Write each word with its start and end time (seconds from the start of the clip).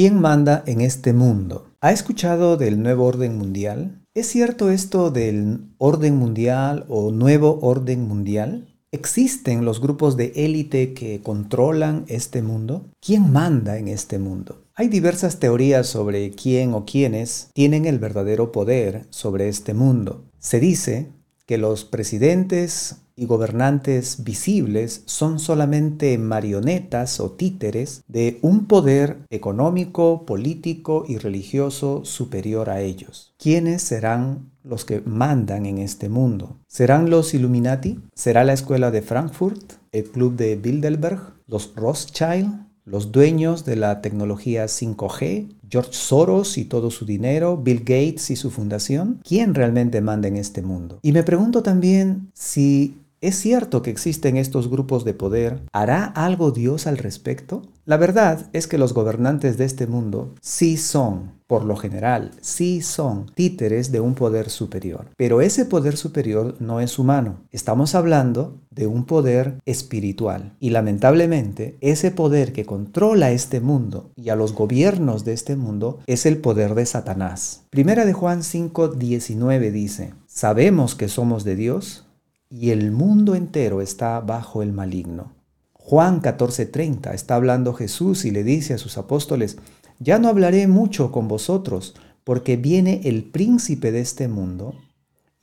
¿Quién 0.00 0.18
manda 0.18 0.64
en 0.66 0.80
este 0.80 1.12
mundo? 1.12 1.74
¿Ha 1.82 1.92
escuchado 1.92 2.56
del 2.56 2.82
nuevo 2.82 3.04
orden 3.04 3.36
mundial? 3.36 4.00
¿Es 4.14 4.28
cierto 4.28 4.70
esto 4.70 5.10
del 5.10 5.74
orden 5.76 6.16
mundial 6.16 6.86
o 6.88 7.10
nuevo 7.10 7.58
orden 7.60 8.08
mundial? 8.08 8.74
¿Existen 8.92 9.66
los 9.66 9.78
grupos 9.82 10.16
de 10.16 10.32
élite 10.36 10.94
que 10.94 11.20
controlan 11.20 12.06
este 12.08 12.40
mundo? 12.40 12.86
¿Quién 12.98 13.30
manda 13.30 13.76
en 13.76 13.88
este 13.88 14.18
mundo? 14.18 14.64
Hay 14.74 14.88
diversas 14.88 15.38
teorías 15.38 15.86
sobre 15.86 16.30
quién 16.30 16.72
o 16.72 16.86
quiénes 16.86 17.50
tienen 17.52 17.84
el 17.84 17.98
verdadero 17.98 18.52
poder 18.52 19.04
sobre 19.10 19.50
este 19.50 19.74
mundo. 19.74 20.24
Se 20.38 20.60
dice 20.60 21.12
que 21.50 21.58
los 21.58 21.84
presidentes 21.84 23.02
y 23.16 23.26
gobernantes 23.26 24.22
visibles 24.22 25.02
son 25.06 25.40
solamente 25.40 26.16
marionetas 26.16 27.18
o 27.18 27.32
títeres 27.32 28.04
de 28.06 28.38
un 28.40 28.66
poder 28.66 29.16
económico, 29.30 30.24
político 30.26 31.04
y 31.08 31.18
religioso 31.18 32.04
superior 32.04 32.70
a 32.70 32.82
ellos. 32.82 33.34
¿Quiénes 33.36 33.82
serán 33.82 34.52
los 34.62 34.84
que 34.84 35.00
mandan 35.00 35.66
en 35.66 35.78
este 35.78 36.08
mundo? 36.08 36.60
¿Serán 36.68 37.10
los 37.10 37.34
Illuminati? 37.34 37.98
¿Será 38.14 38.44
la 38.44 38.52
escuela 38.52 38.92
de 38.92 39.02
Frankfurt? 39.02 39.72
¿El 39.90 40.04
club 40.04 40.36
de 40.36 40.54
Bilderberg? 40.54 41.34
¿Los 41.48 41.74
Rothschild? 41.74 42.69
Los 42.90 43.12
dueños 43.12 43.64
de 43.64 43.76
la 43.76 44.00
tecnología 44.00 44.64
5G, 44.64 45.46
George 45.70 45.92
Soros 45.92 46.58
y 46.58 46.64
todo 46.64 46.90
su 46.90 47.06
dinero, 47.06 47.56
Bill 47.56 47.80
Gates 47.80 48.30
y 48.30 48.36
su 48.36 48.50
fundación, 48.50 49.20
¿quién 49.22 49.54
realmente 49.54 50.00
manda 50.00 50.26
en 50.26 50.36
este 50.36 50.60
mundo? 50.60 50.98
Y 51.02 51.12
me 51.12 51.22
pregunto 51.22 51.62
también 51.62 52.30
si 52.34 52.96
¿Es 53.22 53.36
cierto 53.36 53.82
que 53.82 53.90
existen 53.90 54.38
estos 54.38 54.70
grupos 54.70 55.04
de 55.04 55.12
poder? 55.12 55.60
¿Hará 55.74 56.06
algo 56.06 56.52
Dios 56.52 56.86
al 56.86 56.96
respecto? 56.96 57.60
La 57.84 57.98
verdad 57.98 58.48
es 58.54 58.66
que 58.66 58.78
los 58.78 58.94
gobernantes 58.94 59.58
de 59.58 59.66
este 59.66 59.86
mundo 59.86 60.34
sí 60.40 60.78
son, 60.78 61.32
por 61.46 61.66
lo 61.66 61.76
general, 61.76 62.30
sí 62.40 62.80
son 62.80 63.26
títeres 63.34 63.92
de 63.92 64.00
un 64.00 64.14
poder 64.14 64.48
superior. 64.48 65.10
Pero 65.18 65.42
ese 65.42 65.66
poder 65.66 65.98
superior 65.98 66.56
no 66.60 66.80
es 66.80 66.98
humano. 66.98 67.40
Estamos 67.50 67.94
hablando 67.94 68.62
de 68.70 68.86
un 68.86 69.04
poder 69.04 69.58
espiritual. 69.66 70.56
Y 70.58 70.70
lamentablemente, 70.70 71.76
ese 71.82 72.12
poder 72.12 72.54
que 72.54 72.64
controla 72.64 73.32
este 73.32 73.60
mundo 73.60 74.12
y 74.16 74.30
a 74.30 74.36
los 74.36 74.54
gobiernos 74.54 75.26
de 75.26 75.34
este 75.34 75.56
mundo 75.56 75.98
es 76.06 76.24
el 76.24 76.38
poder 76.38 76.74
de 76.74 76.86
Satanás. 76.86 77.64
Primera 77.68 78.06
de 78.06 78.14
Juan 78.14 78.42
5, 78.42 78.88
19 78.88 79.70
dice, 79.72 80.14
¿sabemos 80.26 80.94
que 80.94 81.08
somos 81.08 81.44
de 81.44 81.56
Dios? 81.56 82.06
Y 82.50 82.70
el 82.70 82.90
mundo 82.90 83.36
entero 83.36 83.80
está 83.80 84.20
bajo 84.20 84.62
el 84.62 84.72
maligno. 84.72 85.32
Juan 85.72 86.20
14:30 86.20 87.14
está 87.14 87.36
hablando 87.36 87.72
Jesús 87.72 88.24
y 88.24 88.32
le 88.32 88.44
dice 88.44 88.74
a 88.74 88.78
sus 88.78 88.98
apóstoles, 88.98 89.56
ya 90.00 90.18
no 90.18 90.28
hablaré 90.28 90.66
mucho 90.66 91.12
con 91.12 91.28
vosotros, 91.28 91.94
porque 92.24 92.56
viene 92.56 93.02
el 93.04 93.24
príncipe 93.24 93.92
de 93.92 94.00
este 94.00 94.28
mundo, 94.28 94.74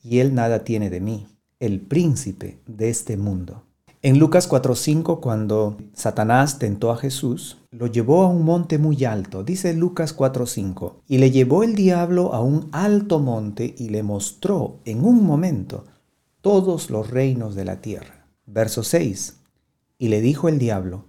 y 0.04 0.20
él 0.20 0.36
nada 0.36 0.64
tiene 0.64 0.90
de 0.90 1.00
mí, 1.00 1.28
el 1.60 1.82
príncipe 1.82 2.60
de 2.68 2.90
este 2.90 3.18
mundo. 3.18 3.64
En 4.02 4.20
Lucas 4.20 4.48
4:5, 4.48 5.22
cuando 5.22 5.78
Satanás 5.94 6.60
tentó 6.60 6.92
a 6.92 6.98
Jesús, 6.98 7.58
lo 7.72 7.88
llevó 7.88 8.24
a 8.24 8.30
un 8.30 8.46
monte 8.46 8.78
muy 8.78 9.06
alto, 9.06 9.44
dice 9.44 9.74
Lucas 9.74 10.16
4:5, 10.16 11.02
y 11.08 11.18
le 11.18 11.32
llevó 11.32 11.64
el 11.64 11.76
diablo 11.76 12.34
a 12.34 12.42
un 12.42 12.70
alto 12.72 13.20
monte 13.20 13.74
y 13.78 13.90
le 13.90 14.04
mostró 14.04 14.80
en 14.86 15.04
un 15.04 15.24
momento 15.24 15.86
todos 16.48 16.90
los 16.90 17.10
reinos 17.10 17.56
de 17.56 17.66
la 17.66 17.82
tierra. 17.82 18.26
Verso 18.46 18.82
6. 18.82 19.36
Y 19.98 20.08
le 20.08 20.22
dijo 20.22 20.48
el 20.48 20.60
diablo, 20.60 21.04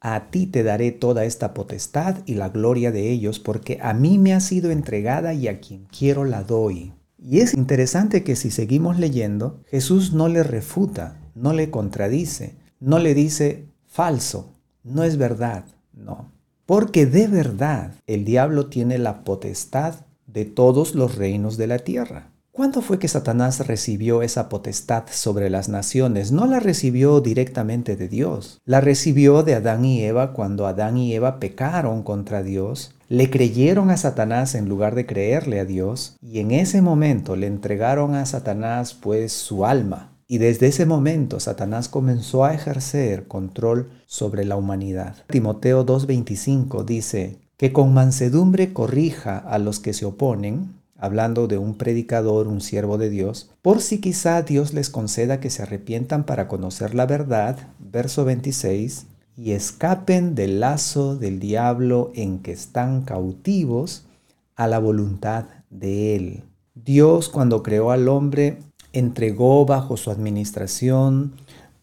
a 0.00 0.30
ti 0.30 0.46
te 0.46 0.62
daré 0.62 0.90
toda 0.90 1.26
esta 1.26 1.52
potestad 1.52 2.22
y 2.24 2.32
la 2.32 2.48
gloria 2.48 2.90
de 2.90 3.10
ellos, 3.10 3.40
porque 3.40 3.78
a 3.82 3.92
mí 3.92 4.16
me 4.16 4.32
ha 4.32 4.40
sido 4.40 4.70
entregada 4.70 5.34
y 5.34 5.48
a 5.48 5.60
quien 5.60 5.84
quiero 5.84 6.24
la 6.24 6.44
doy. 6.44 6.94
Y 7.18 7.40
es 7.40 7.52
interesante 7.52 8.24
que 8.24 8.36
si 8.36 8.50
seguimos 8.50 8.98
leyendo, 8.98 9.60
Jesús 9.66 10.14
no 10.14 10.28
le 10.28 10.42
refuta, 10.42 11.20
no 11.34 11.52
le 11.52 11.70
contradice, 11.70 12.54
no 12.80 12.98
le 12.98 13.12
dice 13.12 13.66
falso, 13.86 14.54
no 14.82 15.04
es 15.04 15.18
verdad, 15.18 15.66
no. 15.92 16.32
Porque 16.64 17.04
de 17.04 17.28
verdad 17.28 17.92
el 18.06 18.24
diablo 18.24 18.68
tiene 18.68 18.96
la 18.96 19.24
potestad 19.24 20.06
de 20.26 20.46
todos 20.46 20.94
los 20.94 21.16
reinos 21.16 21.58
de 21.58 21.66
la 21.66 21.80
tierra. 21.80 22.30
¿Cuándo 22.54 22.82
fue 22.82 23.00
que 23.00 23.08
Satanás 23.08 23.66
recibió 23.66 24.22
esa 24.22 24.48
potestad 24.48 25.06
sobre 25.10 25.50
las 25.50 25.68
naciones? 25.68 26.30
No 26.30 26.46
la 26.46 26.60
recibió 26.60 27.20
directamente 27.20 27.96
de 27.96 28.06
Dios. 28.06 28.60
La 28.64 28.80
recibió 28.80 29.42
de 29.42 29.56
Adán 29.56 29.84
y 29.84 30.04
Eva 30.04 30.32
cuando 30.32 30.68
Adán 30.68 30.96
y 30.96 31.12
Eva 31.14 31.40
pecaron 31.40 32.04
contra 32.04 32.44
Dios. 32.44 32.94
Le 33.08 33.28
creyeron 33.28 33.90
a 33.90 33.96
Satanás 33.96 34.54
en 34.54 34.68
lugar 34.68 34.94
de 34.94 35.04
creerle 35.04 35.58
a 35.58 35.64
Dios. 35.64 36.16
Y 36.22 36.38
en 36.38 36.52
ese 36.52 36.80
momento 36.80 37.34
le 37.34 37.48
entregaron 37.48 38.14
a 38.14 38.24
Satanás 38.24 38.94
pues 38.94 39.32
su 39.32 39.66
alma. 39.66 40.12
Y 40.28 40.38
desde 40.38 40.68
ese 40.68 40.86
momento 40.86 41.40
Satanás 41.40 41.88
comenzó 41.88 42.44
a 42.44 42.54
ejercer 42.54 43.26
control 43.26 43.90
sobre 44.06 44.44
la 44.44 44.54
humanidad. 44.54 45.16
Timoteo 45.26 45.84
2.25 45.84 46.84
dice, 46.84 47.40
que 47.56 47.72
con 47.72 47.94
mansedumbre 47.94 48.72
corrija 48.72 49.38
a 49.38 49.58
los 49.58 49.80
que 49.80 49.92
se 49.92 50.04
oponen 50.04 50.83
hablando 50.96 51.46
de 51.46 51.58
un 51.58 51.76
predicador, 51.76 52.48
un 52.48 52.60
siervo 52.60 52.98
de 52.98 53.10
Dios, 53.10 53.50
por 53.62 53.80
si 53.80 54.00
quizá 54.00 54.42
Dios 54.42 54.72
les 54.72 54.90
conceda 54.90 55.40
que 55.40 55.50
se 55.50 55.62
arrepientan 55.62 56.24
para 56.24 56.48
conocer 56.48 56.94
la 56.94 57.06
verdad, 57.06 57.56
verso 57.78 58.24
26, 58.24 59.06
y 59.36 59.52
escapen 59.52 60.34
del 60.34 60.60
lazo 60.60 61.16
del 61.16 61.40
diablo 61.40 62.12
en 62.14 62.38
que 62.38 62.52
están 62.52 63.02
cautivos 63.02 64.06
a 64.54 64.66
la 64.66 64.78
voluntad 64.78 65.46
de 65.70 66.14
Él. 66.14 66.44
Dios 66.74 67.28
cuando 67.28 67.62
creó 67.62 67.90
al 67.90 68.08
hombre 68.08 68.58
entregó 68.92 69.66
bajo 69.66 69.96
su 69.96 70.10
administración 70.10 71.34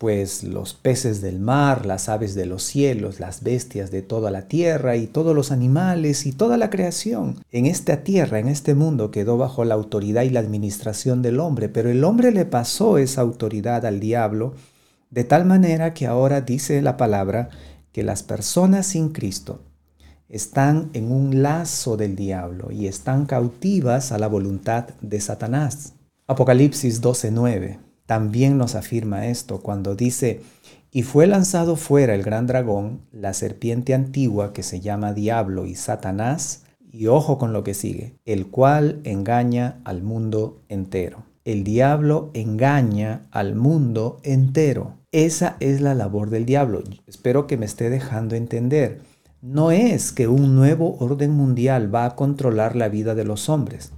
pues 0.02 0.44
los 0.44 0.74
peces 0.74 1.22
del 1.22 1.40
mar, 1.40 1.86
las 1.86 2.10
aves 2.10 2.34
de 2.34 2.48
los 2.48 2.64
cielos, 2.64 3.20
las 3.20 3.44
bestias 3.44 3.92
de 3.92 4.02
toda 4.02 4.32
la 4.32 4.48
tierra 4.48 4.96
y 4.96 5.06
todos 5.06 5.36
los 5.36 5.52
animales 5.52 6.26
y 6.26 6.32
toda 6.32 6.58
la 6.58 6.72
creación. 6.72 7.44
En 7.52 7.68
esta 7.68 7.98
tierra, 7.98 8.40
en 8.40 8.48
este 8.48 8.74
mundo 8.74 9.12
quedó 9.12 9.38
bajo 9.38 9.64
la 9.64 9.76
autoridad 9.76 10.24
y 10.24 10.32
la 10.32 10.40
administración 10.40 11.22
del 11.22 11.40
hombre, 11.40 11.70
pero 11.70 11.92
el 11.92 12.04
hombre 12.04 12.32
le 12.32 12.46
pasó 12.46 12.98
esa 12.98 13.22
autoridad 13.22 13.86
al 13.86 14.00
diablo, 14.00 14.56
de 15.12 15.24
tal 15.24 15.46
manera 15.46 15.94
que 15.94 16.08
ahora 16.08 16.42
dice 16.42 16.82
la 16.82 16.98
palabra 16.98 17.50
que 17.92 18.02
las 18.02 18.24
personas 18.24 18.88
sin 18.88 19.10
Cristo 19.10 19.62
están 20.30 20.90
en 20.94 21.12
un 21.12 21.44
lazo 21.44 21.96
del 21.96 22.16
diablo 22.16 22.72
y 22.72 22.88
están 22.88 23.28
cautivas 23.28 24.12
a 24.12 24.18
la 24.18 24.26
voluntad 24.26 24.88
de 25.00 25.22
Satanás. 25.22 25.94
Apocalipsis 26.26 27.04
12:9 27.04 27.91
también 28.12 28.58
nos 28.58 28.76
afirma 28.76 29.28
esto 29.28 29.62
cuando 29.62 29.96
dice, 29.96 30.42
y 30.92 31.04
fue 31.04 31.28
lanzado 31.28 31.78
fuera 31.78 32.14
el 32.14 32.24
gran 32.24 32.46
dragón, 32.46 33.00
la 33.14 33.34
serpiente 33.34 33.94
antigua 33.94 34.52
que 34.52 34.64
se 34.64 34.82
llama 34.82 35.14
Diablo 35.14 35.66
y 35.66 35.76
Satanás, 35.76 36.64
y 36.92 37.08
ojo 37.08 37.38
con 37.38 37.54
lo 37.54 37.64
que 37.64 37.74
sigue, 37.74 38.18
el 38.26 38.48
cual 38.48 39.00
engaña 39.06 39.80
al 39.86 40.04
mundo 40.04 40.62
entero. 40.68 41.24
El 41.46 41.64
diablo 41.64 42.32
engaña 42.34 43.22
al 43.32 43.56
mundo 43.56 44.20
entero. 44.24 44.98
Esa 45.14 45.56
es 45.62 45.80
la 45.80 45.96
labor 45.96 46.32
del 46.32 46.46
diablo. 46.46 46.84
Espero 47.08 47.48
que 47.48 47.56
me 47.56 47.66
esté 47.66 47.90
dejando 47.90 48.36
entender. 48.36 49.00
No 49.42 49.72
es 49.72 50.12
que 50.12 50.28
un 50.28 50.54
nuevo 50.58 50.98
orden 51.00 51.32
mundial 51.32 51.96
va 51.96 52.04
a 52.04 52.16
controlar 52.18 52.76
la 52.76 52.90
vida 52.90 53.16
de 53.16 53.24
los 53.24 53.48
hombres. 53.48 53.94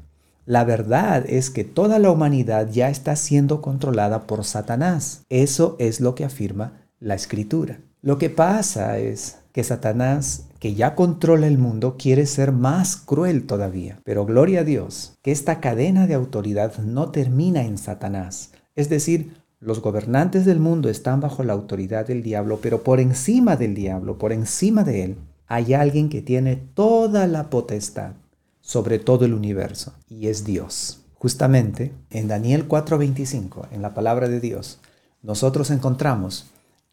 La 0.46 0.66
verdad 0.66 1.24
es 1.26 1.50
que 1.50 1.64
toda 1.64 2.00
la 2.00 2.12
humanidad 2.12 2.70
ya 2.70 2.90
está 2.90 3.16
siendo 3.16 3.62
controlada 3.62 4.28
por 4.28 4.44
Satanás. 4.44 5.24
Eso 5.30 5.78
es 5.80 6.02
lo 6.02 6.16
que 6.16 6.26
afirma 6.26 6.82
la 7.00 7.16
escritura. 7.16 7.80
Lo 8.02 8.18
que 8.18 8.30
pasa 8.30 8.98
es 8.98 9.38
que 9.54 9.64
Satanás, 9.64 10.48
que 10.60 10.76
ya 10.76 10.96
controla 10.96 11.48
el 11.48 11.58
mundo, 11.58 11.96
quiere 11.98 12.26
ser 12.26 12.52
más 12.52 12.98
cruel 12.98 13.48
todavía. 13.48 14.00
Pero 14.04 14.26
gloria 14.26 14.62
a 14.62 14.64
Dios, 14.66 15.14
que 15.22 15.32
esta 15.32 15.62
cadena 15.62 16.08
de 16.08 16.16
autoridad 16.16 16.78
no 16.80 17.12
termina 17.12 17.64
en 17.64 17.78
Satanás. 17.78 18.52
Es 18.76 18.90
decir, 18.90 19.38
los 19.62 19.82
gobernantes 19.82 20.44
del 20.44 20.60
mundo 20.60 20.90
están 20.90 21.22
bajo 21.22 21.44
la 21.44 21.54
autoridad 21.54 22.06
del 22.06 22.22
diablo, 22.22 22.60
pero 22.62 22.84
por 22.84 23.00
encima 23.00 23.56
del 23.56 23.76
diablo, 23.76 24.18
por 24.18 24.34
encima 24.34 24.84
de 24.84 25.04
él, 25.04 25.18
hay 25.48 25.74
alguien 25.74 26.10
que 26.10 26.22
tiene 26.22 26.58
toda 26.58 27.28
la 27.28 27.50
potestad 27.50 28.16
sobre 28.64 28.98
todo 28.98 29.26
el 29.26 29.34
universo, 29.34 29.94
y 30.10 30.28
es 30.28 30.46
Dios. 30.46 31.02
Justamente 31.14 31.92
en 32.10 32.28
Daniel 32.28 32.68
4:25, 32.68 33.68
en 33.72 33.82
la 33.82 33.94
palabra 33.94 34.28
de 34.30 34.40
Dios, 34.40 34.80
nosotros 35.22 35.70
encontramos 35.70 36.46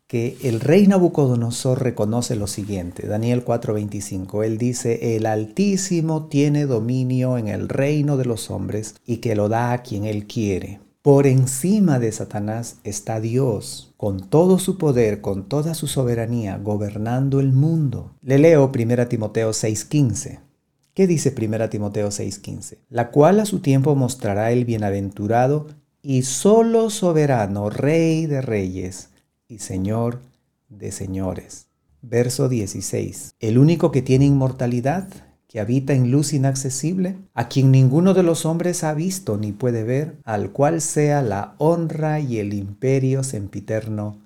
que 0.06 0.36
el 0.42 0.58
rey 0.58 0.88
Nabucodonosor 0.88 1.82
reconoce 1.82 2.34
lo 2.34 2.48
siguiente, 2.48 3.06
Daniel 3.06 3.44
4:25, 3.44 4.44
él 4.44 4.58
dice, 4.58 5.16
el 5.16 5.24
Altísimo 5.24 6.26
tiene 6.26 6.66
dominio 6.66 7.38
en 7.38 7.46
el 7.46 7.68
reino 7.68 8.16
de 8.16 8.24
los 8.24 8.50
hombres 8.50 8.96
y 9.06 9.18
que 9.18 9.36
lo 9.36 9.48
da 9.48 9.72
a 9.72 9.82
quien 9.82 10.04
él 10.04 10.26
quiere. 10.26 10.80
Por 11.02 11.28
encima 11.28 11.98
de 11.98 12.10
Satanás 12.10 12.76
está 12.82 13.20
Dios, 13.20 13.94
con 13.96 14.28
todo 14.28 14.58
su 14.58 14.76
poder, 14.78 15.20
con 15.20 15.48
toda 15.48 15.74
su 15.74 15.86
soberanía, 15.86 16.58
gobernando 16.58 17.38
el 17.38 17.52
mundo. 17.52 18.10
Le 18.20 18.38
leo 18.38 18.70
1 18.70 19.08
Timoteo 19.08 19.52
6:15. 19.52 20.49
¿Qué 20.94 21.06
dice 21.06 21.34
1 21.36 21.68
Timoteo 21.70 22.08
6:15? 22.08 22.78
La 22.88 23.10
cual 23.10 23.40
a 23.40 23.46
su 23.46 23.60
tiempo 23.60 23.94
mostrará 23.94 24.50
el 24.50 24.64
bienaventurado 24.64 25.68
y 26.02 26.22
solo 26.22 26.90
soberano, 26.90 27.70
rey 27.70 28.26
de 28.26 28.40
reyes 28.40 29.10
y 29.48 29.58
señor 29.58 30.20
de 30.68 30.92
señores. 30.92 31.66
Verso 32.02 32.48
16. 32.48 33.34
El 33.40 33.58
único 33.58 33.90
que 33.92 34.02
tiene 34.02 34.24
inmortalidad 34.24 35.08
que 35.50 35.58
habita 35.58 35.94
en 35.94 36.12
luz 36.12 36.32
inaccesible, 36.32 37.16
a 37.34 37.48
quien 37.48 37.72
ninguno 37.72 38.14
de 38.14 38.22
los 38.22 38.46
hombres 38.46 38.84
ha 38.84 38.94
visto 38.94 39.36
ni 39.36 39.50
puede 39.50 39.82
ver, 39.82 40.16
al 40.22 40.52
cual 40.52 40.80
sea 40.80 41.22
la 41.22 41.54
honra 41.58 42.20
y 42.20 42.38
el 42.38 42.54
imperio 42.54 43.24
sempiterno. 43.24 44.16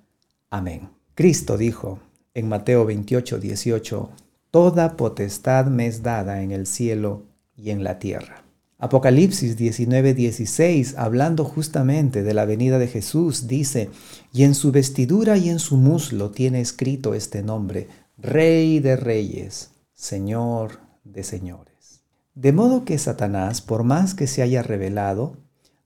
Amén. 0.51 0.91
Cristo 1.15 1.57
dijo 1.57 1.99
en 2.35 2.49
Mateo 2.49 2.85
28, 2.85 3.39
18, 3.39 4.11
Toda 4.55 4.97
potestad 4.97 5.67
me 5.67 5.89
es 5.89 6.05
dada 6.05 6.41
en 6.41 6.53
el 6.53 6.69
cielo 6.69 7.25
y 7.57 7.71
en 7.71 7.83
la 7.83 7.99
tierra. 7.99 8.45
Apocalipsis 8.79 9.57
19, 9.57 10.15
16, 10.15 10.95
hablando 10.97 11.45
justamente 11.45 12.23
de 12.23 12.35
la 12.35 12.45
venida 12.45 12.79
de 12.79 12.87
Jesús, 12.87 13.49
dice, 13.49 13.91
y 14.33 14.45
en 14.45 14.55
su 14.55 14.71
vestidura 14.71 15.37
y 15.39 15.49
en 15.49 15.59
su 15.59 15.77
muslo 15.77 16.31
tiene 16.31 16.61
escrito 16.61 17.15
este 17.15 17.43
nombre, 17.43 17.89
Rey 18.17 18.79
de 18.79 18.95
Reyes, 18.95 19.73
Señor 19.93 20.79
de 21.03 21.25
señores. 21.25 22.05
De 22.37 22.53
modo 22.53 22.85
que 22.85 22.97
Satanás, 22.97 23.61
por 23.61 23.83
más 23.83 24.15
que 24.15 24.29
se 24.29 24.41
haya 24.41 24.63
revelado, 24.63 25.37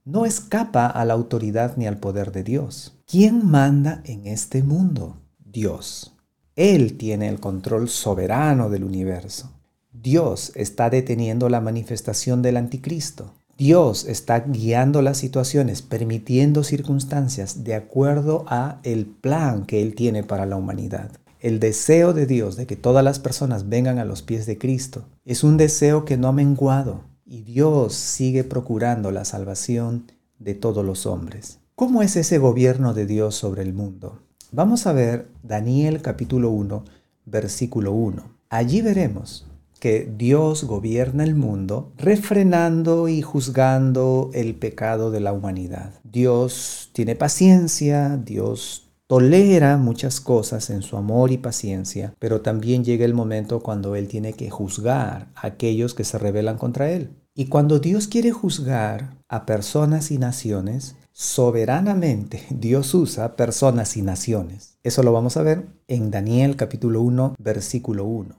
no 0.05 0.27
escapa 0.27 0.89
a 0.89 1.07
la 1.07 1.15
autoridad 1.15 1.79
ni 1.79 1.87
al 1.87 1.97
poder 1.97 2.33
de 2.33 2.45
Dios. 2.45 2.99
¿Quién 3.07 3.47
manda 3.47 4.03
en 4.05 4.27
este 4.27 4.63
mundo? 4.63 5.23
Dios. 5.39 6.18
Él 6.59 6.97
tiene 6.97 7.29
el 7.29 7.39
control 7.39 7.89
soberano 7.89 8.69
del 8.69 8.83
universo. 8.83 9.53
Dios 9.93 10.51
está 10.57 10.91
deteniendo 10.91 11.49
la 11.49 11.61
manifestación 11.61 12.43
del 12.43 12.57
anticristo. 12.57 13.33
Dios 13.57 14.05
está 14.07 14.41
guiando 14.41 15.01
las 15.01 15.19
situaciones, 15.19 15.83
permitiendo 15.83 16.65
circunstancias 16.65 17.63
de 17.63 17.77
acuerdo 17.77 18.45
a 18.49 18.81
el 18.83 19.07
plan 19.07 19.67
que 19.67 19.81
él 19.83 19.95
tiene 19.95 20.25
para 20.25 20.47
la 20.47 20.57
humanidad. 20.57 21.13
El 21.39 21.61
deseo 21.61 22.13
de 22.13 22.27
Dios 22.27 22.57
de 22.57 22.67
que 22.67 22.75
todas 22.75 23.05
las 23.05 23.21
personas 23.21 23.69
vengan 23.69 24.01
a 24.01 24.05
los 24.05 24.23
pies 24.23 24.45
de 24.45 24.59
Cristo 24.59 25.05
es 25.25 25.45
un 25.45 25.59
deseo 25.59 26.05
que 26.05 26.17
no 26.17 26.27
ha 26.27 26.33
menguado 26.33 27.03
y 27.25 27.43
Dios 27.43 27.95
sigue 27.95 28.43
procurando 28.43 29.13
la 29.13 29.25
salvación 29.25 30.11
de 30.41 30.55
todos 30.55 30.85
los 30.85 31.07
hombres. 31.07 31.61
¿Cómo 31.77 32.03
es 32.03 32.17
ese 32.17 32.39
gobierno 32.39 32.95
de 32.95 33.07
Dios 33.07 33.37
sobre 33.37 33.63
el 33.63 33.75
mundo? 33.75 34.19
Vamos 34.51 34.87
a 34.87 34.95
ver 34.95 35.29
Daniel 35.43 36.01
capítulo 36.01 36.49
1, 36.49 36.83
versículo 37.27 37.93
1. 37.93 38.23
Allí 38.49 38.81
veremos 38.81 39.47
que 39.79 40.11
Dios 40.17 40.65
gobierna 40.65 41.23
el 41.23 41.35
mundo 41.35 41.93
refrenando 41.99 43.09
y 43.09 43.21
juzgando 43.21 44.31
el 44.33 44.55
pecado 44.55 45.11
de 45.11 45.21
la 45.21 45.35
humanidad. 45.35 45.93
Dios 46.03 46.89
tiene 46.95 47.15
paciencia, 47.15 48.17
Dios 48.17 48.89
tolera 49.07 49.77
muchas 49.77 50.19
cosas 50.19 50.71
en 50.71 50.81
su 50.81 50.97
amor 50.97 51.31
y 51.31 51.37
paciencia, 51.37 52.15
pero 52.19 52.41
también 52.41 52.85
llega 52.85 53.05
el 53.05 53.13
momento 53.13 53.61
cuando 53.61 53.97
Él 53.97 54.09
tiene 54.09 54.33
que 54.33 54.49
juzgar 54.49 55.29
a 55.35 55.49
aquellos 55.49 55.93
que 55.93 56.05
se 56.05 56.17
rebelan 56.17 56.57
contra 56.57 56.91
Él. 56.91 57.11
Y 57.35 57.49
cuando 57.49 57.81
Dios 57.81 58.09
quiere 58.09 58.33
juzgar 58.33 59.19
a 59.29 59.45
personas 59.45 60.11
y 60.11 60.17
naciones, 60.17 60.97
soberanamente 61.19 62.47
Dios 62.49 62.95
usa 62.95 63.35
personas 63.35 63.97
y 63.97 64.03
naciones. 64.03 64.79
Eso 64.85 65.03
lo 65.03 65.13
vamos 65.13 65.37
a 65.37 65.43
ver 65.43 65.67
en 65.89 66.13
Daniel 66.13 66.55
capítulo 66.55 67.01
1, 67.01 67.35
versículo 67.41 68.05
1. 68.05 68.37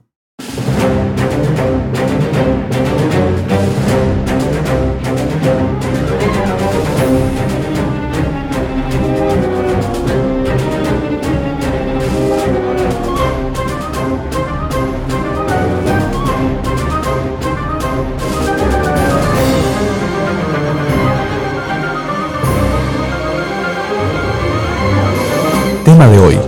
De 26.08 26.18
hoy, 26.18 26.38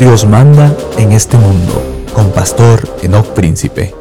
Dios 0.00 0.26
manda 0.26 0.76
en 0.98 1.12
este 1.12 1.38
mundo, 1.38 1.80
con 2.12 2.32
Pastor 2.32 2.88
Enoch 3.04 3.26
Príncipe. 3.34 3.94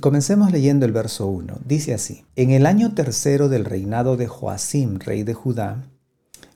Comencemos 0.00 0.50
leyendo 0.50 0.86
el 0.86 0.92
verso 0.92 1.26
1. 1.26 1.58
Dice 1.66 1.92
así, 1.92 2.24
en 2.34 2.50
el 2.50 2.64
año 2.64 2.94
tercero 2.94 3.50
del 3.50 3.66
reinado 3.66 4.16
de 4.16 4.26
Joacim, 4.26 4.98
rey 4.98 5.22
de 5.22 5.34
Judá, 5.34 5.84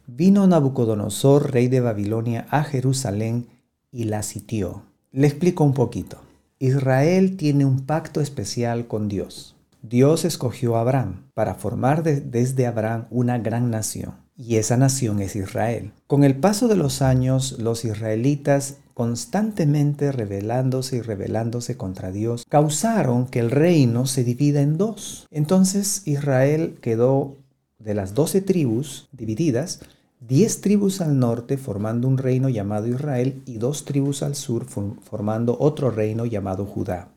vino 0.06 0.46
Nabucodonosor, 0.46 1.52
rey 1.52 1.68
de 1.68 1.80
Babilonia, 1.80 2.46
a 2.48 2.64
Jerusalén 2.64 3.46
y 3.92 4.04
la 4.04 4.22
sitió. 4.22 4.82
Le 5.12 5.26
explico 5.26 5.64
un 5.64 5.74
poquito. 5.74 6.16
Israel 6.58 7.36
tiene 7.36 7.66
un 7.66 7.84
pacto 7.84 8.22
especial 8.22 8.86
con 8.86 9.08
Dios. 9.08 9.54
Dios 9.82 10.24
escogió 10.24 10.76
a 10.76 10.80
Abraham 10.80 11.26
para 11.34 11.54
formar 11.56 12.02
desde 12.02 12.66
Abraham 12.66 13.04
una 13.10 13.36
gran 13.38 13.70
nación 13.70 14.25
y 14.36 14.56
esa 14.56 14.76
nación 14.76 15.20
es 15.20 15.36
Israel. 15.36 15.92
Con 16.06 16.24
el 16.24 16.36
paso 16.36 16.68
de 16.68 16.76
los 16.76 17.02
años, 17.02 17.58
los 17.58 17.84
israelitas 17.84 18.76
constantemente 18.96 20.10
rebelándose 20.10 20.96
y 20.96 21.00
rebelándose 21.02 21.76
contra 21.76 22.12
Dios, 22.12 22.46
causaron 22.48 23.26
que 23.26 23.40
el 23.40 23.50
reino 23.50 24.06
se 24.06 24.24
divida 24.24 24.62
en 24.62 24.78
dos. 24.78 25.26
Entonces 25.30 26.00
Israel 26.06 26.78
quedó 26.80 27.36
de 27.78 27.92
las 27.92 28.14
doce 28.14 28.40
tribus 28.40 29.10
divididas, 29.12 29.80
diez 30.20 30.62
tribus 30.62 31.02
al 31.02 31.18
norte 31.18 31.58
formando 31.58 32.08
un 32.08 32.16
reino 32.16 32.48
llamado 32.48 32.86
Israel 32.86 33.42
y 33.44 33.58
dos 33.58 33.84
tribus 33.84 34.22
al 34.22 34.34
sur 34.34 34.64
formando 34.64 35.58
otro 35.60 35.90
reino 35.90 36.24
llamado 36.24 36.64
Judá. 36.64 37.10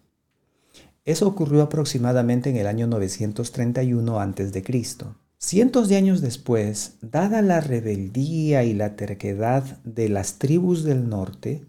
Eso 1.05 1.27
ocurrió 1.27 1.63
aproximadamente 1.63 2.49
en 2.49 2.57
el 2.57 2.67
año 2.67 2.87
931 2.87 4.19
a.C. 4.19 4.63
Cientos 5.41 5.87
de 5.87 5.95
años 5.95 6.19
después, 6.19 6.95
dada 7.01 7.41
la 7.41 7.61
rebeldía 7.61 8.65
y 8.65 8.73
la 8.73 8.97
terquedad 8.97 9.63
de 9.85 10.09
las 10.09 10.33
tribus 10.33 10.83
del 10.83 11.07
norte, 11.07 11.63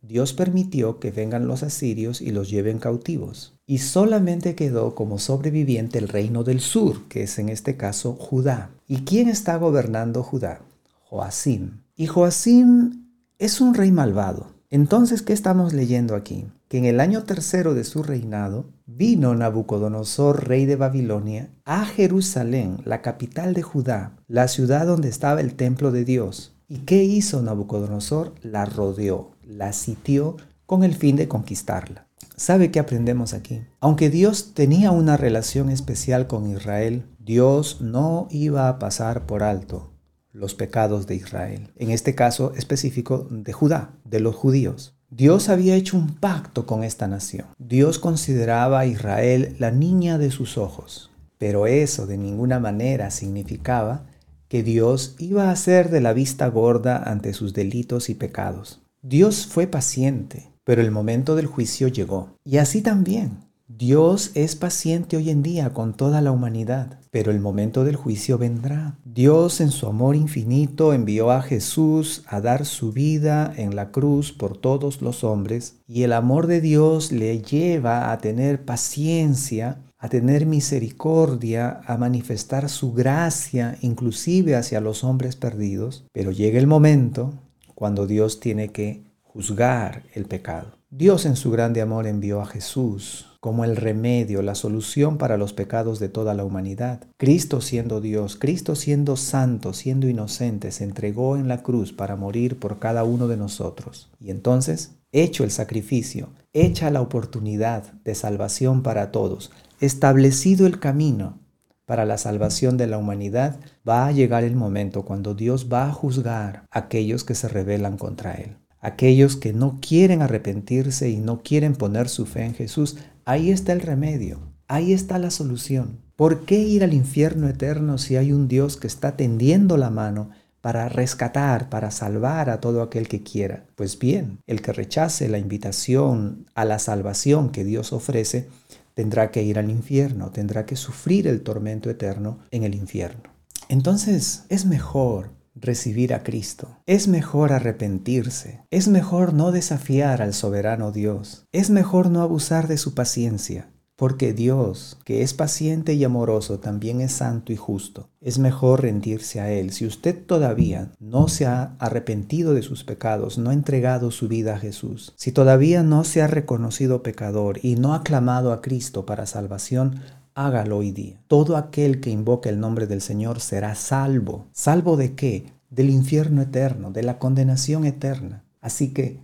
Dios 0.00 0.32
permitió 0.32 1.00
que 1.00 1.10
vengan 1.10 1.46
los 1.46 1.62
asirios 1.62 2.22
y 2.22 2.30
los 2.30 2.48
lleven 2.48 2.78
cautivos. 2.78 3.58
Y 3.66 3.78
solamente 3.78 4.54
quedó 4.54 4.94
como 4.94 5.18
sobreviviente 5.18 5.98
el 5.98 6.08
reino 6.08 6.44
del 6.44 6.60
sur, 6.60 7.06
que 7.08 7.24
es 7.24 7.38
en 7.38 7.50
este 7.50 7.76
caso 7.76 8.14
Judá. 8.14 8.70
¿Y 8.88 9.02
quién 9.02 9.28
está 9.28 9.58
gobernando 9.58 10.22
Judá? 10.22 10.62
Joacim. 11.10 11.82
Y 11.96 12.06
Joacim 12.06 13.10
es 13.38 13.60
un 13.60 13.74
rey 13.74 13.92
malvado. 13.92 14.53
Entonces, 14.74 15.22
¿qué 15.22 15.32
estamos 15.32 15.72
leyendo 15.72 16.16
aquí? 16.16 16.46
Que 16.66 16.78
en 16.78 16.84
el 16.84 16.98
año 16.98 17.22
tercero 17.22 17.74
de 17.74 17.84
su 17.84 18.02
reinado, 18.02 18.72
vino 18.86 19.32
Nabucodonosor, 19.32 20.48
rey 20.48 20.64
de 20.64 20.74
Babilonia, 20.74 21.48
a 21.64 21.84
Jerusalén, 21.84 22.78
la 22.84 23.00
capital 23.00 23.54
de 23.54 23.62
Judá, 23.62 24.16
la 24.26 24.48
ciudad 24.48 24.84
donde 24.84 25.08
estaba 25.08 25.40
el 25.40 25.54
templo 25.54 25.92
de 25.92 26.04
Dios. 26.04 26.56
¿Y 26.66 26.78
qué 26.78 27.04
hizo 27.04 27.40
Nabucodonosor? 27.40 28.34
La 28.42 28.64
rodeó, 28.64 29.36
la 29.44 29.72
sitió 29.72 30.38
con 30.66 30.82
el 30.82 30.96
fin 30.96 31.14
de 31.14 31.28
conquistarla. 31.28 32.08
¿Sabe 32.34 32.72
qué 32.72 32.80
aprendemos 32.80 33.32
aquí? 33.32 33.62
Aunque 33.78 34.10
Dios 34.10 34.54
tenía 34.54 34.90
una 34.90 35.16
relación 35.16 35.70
especial 35.70 36.26
con 36.26 36.50
Israel, 36.50 37.04
Dios 37.20 37.80
no 37.80 38.26
iba 38.28 38.68
a 38.68 38.80
pasar 38.80 39.24
por 39.24 39.44
alto 39.44 39.93
los 40.34 40.54
pecados 40.54 41.06
de 41.06 41.14
Israel, 41.14 41.70
en 41.76 41.90
este 41.90 42.14
caso 42.14 42.52
específico 42.56 43.26
de 43.30 43.52
Judá, 43.54 43.92
de 44.04 44.20
los 44.20 44.34
judíos. 44.34 44.94
Dios 45.08 45.48
había 45.48 45.76
hecho 45.76 45.96
un 45.96 46.16
pacto 46.16 46.66
con 46.66 46.82
esta 46.82 47.06
nación. 47.06 47.46
Dios 47.56 47.98
consideraba 47.98 48.80
a 48.80 48.86
Israel 48.86 49.54
la 49.60 49.70
niña 49.70 50.18
de 50.18 50.32
sus 50.32 50.58
ojos, 50.58 51.12
pero 51.38 51.66
eso 51.66 52.06
de 52.06 52.18
ninguna 52.18 52.58
manera 52.58 53.10
significaba 53.10 54.06
que 54.48 54.62
Dios 54.62 55.14
iba 55.18 55.50
a 55.50 55.56
ser 55.56 55.90
de 55.90 56.00
la 56.00 56.12
vista 56.12 56.48
gorda 56.48 56.96
ante 56.96 57.32
sus 57.32 57.54
delitos 57.54 58.10
y 58.10 58.14
pecados. 58.14 58.82
Dios 59.02 59.46
fue 59.46 59.66
paciente, 59.66 60.50
pero 60.64 60.82
el 60.82 60.90
momento 60.90 61.36
del 61.36 61.46
juicio 61.46 61.88
llegó. 61.88 62.36
Y 62.44 62.58
así 62.58 62.82
también, 62.82 63.44
Dios 63.68 64.32
es 64.34 64.56
paciente 64.56 65.16
hoy 65.16 65.30
en 65.30 65.42
día 65.42 65.72
con 65.72 65.94
toda 65.94 66.20
la 66.20 66.32
humanidad, 66.32 66.98
pero 67.14 67.30
el 67.30 67.38
momento 67.38 67.84
del 67.84 67.94
juicio 67.94 68.38
vendrá. 68.38 68.98
Dios 69.04 69.60
en 69.60 69.70
su 69.70 69.86
amor 69.86 70.16
infinito 70.16 70.92
envió 70.92 71.30
a 71.30 71.42
Jesús 71.42 72.24
a 72.26 72.40
dar 72.40 72.66
su 72.66 72.90
vida 72.90 73.54
en 73.56 73.76
la 73.76 73.92
cruz 73.92 74.32
por 74.32 74.56
todos 74.56 75.00
los 75.00 75.22
hombres 75.22 75.76
y 75.86 76.02
el 76.02 76.12
amor 76.12 76.48
de 76.48 76.60
Dios 76.60 77.12
le 77.12 77.40
lleva 77.40 78.10
a 78.10 78.18
tener 78.18 78.64
paciencia 78.64 79.78
a 79.96 80.08
tener 80.08 80.44
misericordia, 80.44 81.82
a 81.86 81.96
manifestar 81.96 82.68
su 82.68 82.92
gracia 82.92 83.78
inclusive 83.80 84.56
hacia 84.56 84.80
los 84.80 85.04
hombres 85.04 85.36
perdidos, 85.36 86.04
pero 86.12 86.32
llega 86.32 86.58
el 86.58 86.66
momento 86.66 87.32
cuando 87.76 88.08
Dios 88.08 88.40
tiene 88.40 88.70
que 88.70 89.04
juzgar 89.22 90.02
el 90.14 90.24
pecado. 90.24 90.78
Dios 90.96 91.26
en 91.26 91.34
su 91.34 91.50
grande 91.50 91.82
amor 91.82 92.06
envió 92.06 92.40
a 92.40 92.46
Jesús 92.46 93.26
como 93.40 93.64
el 93.64 93.74
remedio, 93.74 94.42
la 94.42 94.54
solución 94.54 95.18
para 95.18 95.36
los 95.36 95.52
pecados 95.52 95.98
de 95.98 96.08
toda 96.08 96.34
la 96.34 96.44
humanidad. 96.44 97.00
Cristo 97.16 97.60
siendo 97.60 98.00
Dios, 98.00 98.36
Cristo 98.36 98.76
siendo 98.76 99.16
santo, 99.16 99.72
siendo 99.72 100.08
inocente, 100.08 100.70
se 100.70 100.84
entregó 100.84 101.36
en 101.36 101.48
la 101.48 101.64
cruz 101.64 101.92
para 101.92 102.14
morir 102.14 102.60
por 102.60 102.78
cada 102.78 103.02
uno 103.02 103.26
de 103.26 103.36
nosotros. 103.36 104.12
Y 104.20 104.30
entonces, 104.30 104.92
hecho 105.10 105.42
el 105.42 105.50
sacrificio, 105.50 106.28
hecha 106.52 106.92
la 106.92 107.00
oportunidad 107.00 107.92
de 108.04 108.14
salvación 108.14 108.84
para 108.84 109.10
todos, 109.10 109.50
establecido 109.80 110.64
el 110.64 110.78
camino 110.78 111.40
para 111.86 112.04
la 112.04 112.18
salvación 112.18 112.76
de 112.76 112.86
la 112.86 112.98
humanidad, 112.98 113.58
va 113.86 114.06
a 114.06 114.12
llegar 114.12 114.44
el 114.44 114.54
momento 114.54 115.04
cuando 115.04 115.34
Dios 115.34 115.66
va 115.72 115.88
a 115.88 115.92
juzgar 115.92 116.66
a 116.70 116.78
aquellos 116.78 117.24
que 117.24 117.34
se 117.34 117.48
rebelan 117.48 117.98
contra 117.98 118.34
Él. 118.34 118.58
Aquellos 118.84 119.36
que 119.36 119.54
no 119.54 119.78
quieren 119.80 120.20
arrepentirse 120.20 121.08
y 121.08 121.16
no 121.16 121.42
quieren 121.42 121.74
poner 121.74 122.10
su 122.10 122.26
fe 122.26 122.44
en 122.44 122.54
Jesús, 122.54 122.98
ahí 123.24 123.50
está 123.50 123.72
el 123.72 123.80
remedio, 123.80 124.40
ahí 124.68 124.92
está 124.92 125.18
la 125.18 125.30
solución. 125.30 126.00
¿Por 126.16 126.44
qué 126.44 126.58
ir 126.58 126.84
al 126.84 126.92
infierno 126.92 127.48
eterno 127.48 127.96
si 127.96 128.16
hay 128.16 128.30
un 128.30 128.46
Dios 128.46 128.76
que 128.76 128.86
está 128.86 129.16
tendiendo 129.16 129.78
la 129.78 129.88
mano 129.88 130.28
para 130.60 130.90
rescatar, 130.90 131.70
para 131.70 131.90
salvar 131.90 132.50
a 132.50 132.60
todo 132.60 132.82
aquel 132.82 133.08
que 133.08 133.22
quiera? 133.22 133.64
Pues 133.74 133.98
bien, 133.98 134.40
el 134.46 134.60
que 134.60 134.74
rechace 134.74 135.30
la 135.30 135.38
invitación 135.38 136.44
a 136.54 136.66
la 136.66 136.78
salvación 136.78 137.52
que 137.52 137.64
Dios 137.64 137.94
ofrece, 137.94 138.50
tendrá 138.92 139.30
que 139.30 139.42
ir 139.42 139.58
al 139.58 139.70
infierno, 139.70 140.30
tendrá 140.30 140.66
que 140.66 140.76
sufrir 140.76 141.26
el 141.26 141.40
tormento 141.40 141.88
eterno 141.88 142.40
en 142.50 142.64
el 142.64 142.74
infierno. 142.74 143.30
Entonces 143.70 144.44
es 144.50 144.66
mejor 144.66 145.30
recibir 145.54 146.14
a 146.14 146.22
Cristo, 146.22 146.78
es 146.86 147.08
mejor 147.08 147.52
arrepentirse, 147.52 148.64
es 148.70 148.88
mejor 148.88 149.34
no 149.34 149.52
desafiar 149.52 150.22
al 150.22 150.34
soberano 150.34 150.92
Dios, 150.92 151.46
es 151.52 151.70
mejor 151.70 152.10
no 152.10 152.22
abusar 152.22 152.68
de 152.68 152.76
su 152.76 152.94
paciencia, 152.94 153.68
porque 153.96 154.32
Dios, 154.32 154.98
que 155.04 155.22
es 155.22 155.34
paciente 155.34 155.94
y 155.94 156.02
amoroso, 156.02 156.58
también 156.58 157.00
es 157.00 157.12
santo 157.12 157.52
y 157.52 157.56
justo. 157.56 158.10
Es 158.20 158.40
mejor 158.40 158.82
rendirse 158.82 159.40
a 159.40 159.52
Él. 159.52 159.70
Si 159.70 159.86
usted 159.86 160.20
todavía 160.26 160.90
no 160.98 161.28
se 161.28 161.46
ha 161.46 161.76
arrepentido 161.78 162.54
de 162.54 162.62
sus 162.62 162.82
pecados, 162.82 163.38
no 163.38 163.50
ha 163.50 163.54
entregado 163.54 164.10
su 164.10 164.26
vida 164.26 164.56
a 164.56 164.58
Jesús, 164.58 165.12
si 165.16 165.30
todavía 165.30 165.84
no 165.84 166.02
se 166.02 166.22
ha 166.22 166.26
reconocido 166.26 167.04
pecador 167.04 167.60
y 167.62 167.76
no 167.76 167.94
ha 167.94 168.02
clamado 168.02 168.52
a 168.52 168.62
Cristo 168.62 169.06
para 169.06 169.26
salvación, 169.26 170.00
hágalo 170.34 170.78
hoy 170.78 170.92
día. 170.92 171.20
Todo 171.28 171.56
aquel 171.56 172.00
que 172.00 172.10
invoque 172.10 172.48
el 172.48 172.60
nombre 172.60 172.86
del 172.86 173.00
Señor 173.00 173.40
será 173.40 173.74
salvo. 173.74 174.46
¿Salvo 174.52 174.96
de 174.96 175.14
qué? 175.14 175.52
Del 175.70 175.90
infierno 175.90 176.42
eterno, 176.42 176.90
de 176.90 177.02
la 177.02 177.18
condenación 177.18 177.84
eterna. 177.84 178.44
Así 178.60 178.92
que, 178.92 179.20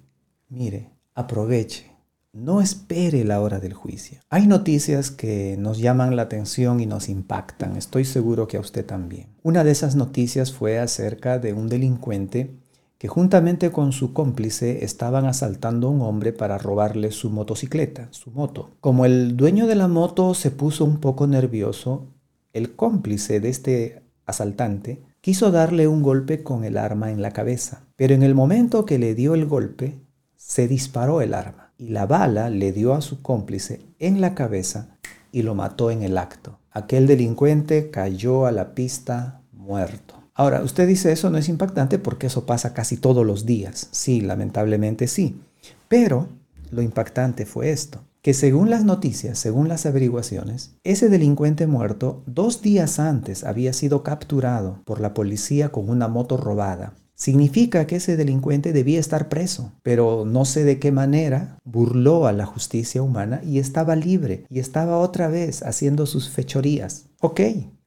mire, 0.49 0.90
aproveche 1.14 1.90
no 2.33 2.61
espere 2.61 3.25
la 3.25 3.40
hora 3.40 3.59
del 3.59 3.75
juicio. 3.75 4.21
Hay 4.31 4.47
noticias 4.47 5.11
que 5.11 5.57
nos 5.59 5.79
llaman 5.79 6.14
la 6.14 6.23
atención 6.23 6.79
y 6.79 6.87
nos 6.87 7.09
impactan. 7.09 7.76
Estoy 7.76 8.05
seguro 8.05 8.47
que 8.47 8.57
a 8.57 8.61
usted 8.61 8.87
también. 8.87 9.26
Una 9.43 9.64
de 9.64 9.73
esas 9.73 9.97
noticias 9.97 10.52
fue 10.52 10.79
acerca 10.79 11.40
de 11.40 11.52
un 11.52 11.69
delincuente 11.69 12.55
que 13.00 13.09
juntamente 13.09 13.71
con 13.71 13.92
su 13.92 14.12
cómplice 14.12 14.85
estaban 14.85 15.25
asaltando 15.25 15.88
a 15.88 15.90
un 15.90 16.02
hombre 16.02 16.35
para 16.35 16.59
robarle 16.59 17.12
su 17.12 17.30
motocicleta, 17.30 18.09
su 18.11 18.30
moto. 18.30 18.73
Como 18.80 19.07
el 19.07 19.38
dueño 19.38 19.66
de 19.66 19.75
la 19.75 19.88
moto 19.88 20.35
se 20.35 20.50
puso 20.50 20.85
un 20.85 21.00
poco 21.00 21.26
nervioso, 21.26 22.09
el 22.52 22.76
cómplice 22.76 23.40
de 23.40 23.49
este 23.49 24.02
asaltante 24.26 25.02
quiso 25.23 25.50
darle 25.50 25.88
un 25.88 26.02
golpe 26.02 26.42
con 26.42 26.62
el 26.62 26.76
arma 26.76 27.11
en 27.11 27.23
la 27.23 27.30
cabeza, 27.30 27.87
pero 27.97 28.12
en 28.12 28.23
el 28.23 28.35
momento 28.35 28.85
que 28.85 28.99
le 28.99 29.14
dio 29.14 29.33
el 29.35 29.47
golpe, 29.47 29.99
se 30.37 30.69
disparó 30.69 31.23
el 31.23 31.33
arma 31.33 31.73
y 31.78 31.88
la 31.88 32.04
bala 32.04 32.50
le 32.50 32.71
dio 32.71 32.92
a 32.92 33.00
su 33.00 33.23
cómplice 33.23 33.80
en 33.99 34.21
la 34.21 34.35
cabeza 34.35 34.99
y 35.33 35.40
lo 35.40 35.54
mató 35.54 35.90
en 35.90 36.02
el 36.02 36.19
acto. 36.19 36.59
Aquel 36.71 37.07
delincuente 37.07 37.90
cayó 37.90 38.45
a 38.45 38.52
la 38.52 38.75
pista 38.75 39.40
muerto. 39.54 40.20
Ahora, 40.41 40.63
usted 40.63 40.89
dice 40.89 41.13
eso 41.13 41.29
no 41.29 41.37
es 41.37 41.51
impactante 41.51 41.99
porque 41.99 42.29
eso 42.29 42.47
pasa 42.47 42.73
casi 42.73 42.97
todos 42.97 43.27
los 43.27 43.45
días. 43.45 43.89
Sí, 43.91 44.23
lamentablemente 44.23 45.07
sí. 45.07 45.39
Pero 45.87 46.29
lo 46.71 46.81
impactante 46.81 47.45
fue 47.45 47.73
esto, 47.73 48.05
que 48.23 48.33
según 48.33 48.71
las 48.71 48.87
noticias, 48.87 49.39
según 49.39 49.69
las 49.69 49.85
averiguaciones, 49.85 50.71
ese 50.83 51.11
delincuente 51.11 51.67
muerto 51.67 52.23
dos 52.25 52.63
días 52.63 52.99
antes 52.99 53.45
había 53.45 53.75
sido 53.75 54.03
capturado 54.03 54.81
por 54.87 55.03
la 55.03 55.13
policía 55.13 55.69
con 55.69 55.91
una 55.91 56.09
moto 56.09 56.39
robada 56.39 56.95
significa 57.21 57.87
que 57.87 57.97
ese 57.97 58.17
delincuente 58.17 58.73
debía 58.73 58.99
estar 58.99 59.29
preso, 59.29 59.75
pero 59.83 60.25
no 60.25 60.47
sé 60.47 60.65
de 60.65 60.79
qué 60.79 60.91
manera 60.91 61.59
burló 61.65 62.27
a 62.27 62.33
la 62.33 62.47
justicia 62.47 63.03
humana 63.03 63.43
y 63.45 63.59
estaba 63.59 63.95
libre 63.95 64.47
y 64.49 64.59
estaba 64.59 64.97
otra 64.97 65.29
vez 65.29 65.63
haciendo 65.63 66.07
sus 66.07 66.31
fechorías. 66.31 67.11
Ok, 67.21 67.41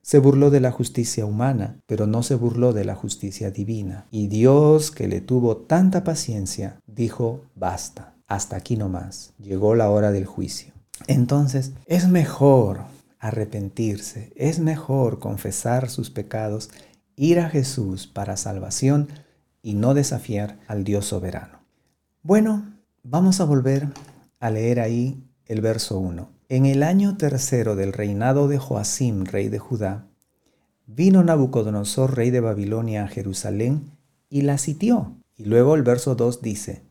se 0.03 0.19
burló 0.19 0.51
de 0.51 0.59
la 0.59 0.71
justicia 0.71 1.25
humana, 1.25 1.79
pero 1.87 2.05
no 2.05 2.23
se 2.23 2.35
burló 2.35 2.73
de 2.73 2.83
la 2.83 2.93
justicia 2.93 3.51
divina. 3.51 4.05
Y 4.11 4.27
Dios, 4.27 4.91
que 4.91 5.07
le 5.07 5.21
tuvo 5.21 5.57
tanta 5.57 6.03
paciencia, 6.03 6.77
dijo, 6.85 7.45
basta, 7.55 8.13
hasta 8.27 8.57
aquí 8.57 8.75
no 8.75 8.89
más. 8.89 9.33
Llegó 9.39 9.75
la 9.75 9.89
hora 9.89 10.11
del 10.11 10.25
juicio. 10.25 10.73
Entonces, 11.07 11.71
es 11.85 12.07
mejor 12.09 12.81
arrepentirse, 13.17 14.33
es 14.35 14.59
mejor 14.59 15.19
confesar 15.19 15.89
sus 15.89 16.09
pecados 16.09 16.69
ir 17.15 17.39
a 17.39 17.49
Jesús 17.49 18.05
para 18.05 18.35
salvación 18.35 19.07
y 19.61 19.75
no 19.75 19.93
desafiar 19.93 20.59
al 20.67 20.83
Dios 20.83 21.05
soberano. 21.05 21.59
Bueno, 22.21 22.73
vamos 23.03 23.39
a 23.39 23.45
volver 23.45 23.87
a 24.41 24.49
leer 24.49 24.81
ahí 24.81 25.23
el 25.45 25.61
verso 25.61 25.97
1. 25.97 26.27
En 26.53 26.67
el 26.67 26.83
año 26.83 27.17
tercero 27.17 27.75
del 27.75 27.93
reinado 27.93 28.47
de 28.47 28.59
Joacim, 28.59 29.25
rey 29.25 29.49
de 29.49 29.57
Judá, 29.57 30.05
vino 30.85 31.23
Nabucodonosor, 31.23 32.15
rey 32.15 32.29
de 32.29 32.41
Babilonia, 32.41 33.05
a 33.05 33.07
Jerusalén 33.07 33.89
y 34.29 34.43
la 34.43 34.59
sitió. 34.59 35.17
Y 35.35 35.45
luego 35.45 35.73
el 35.73 35.81
verso 35.81 36.13
2 36.13 36.43
dice, 36.43 36.83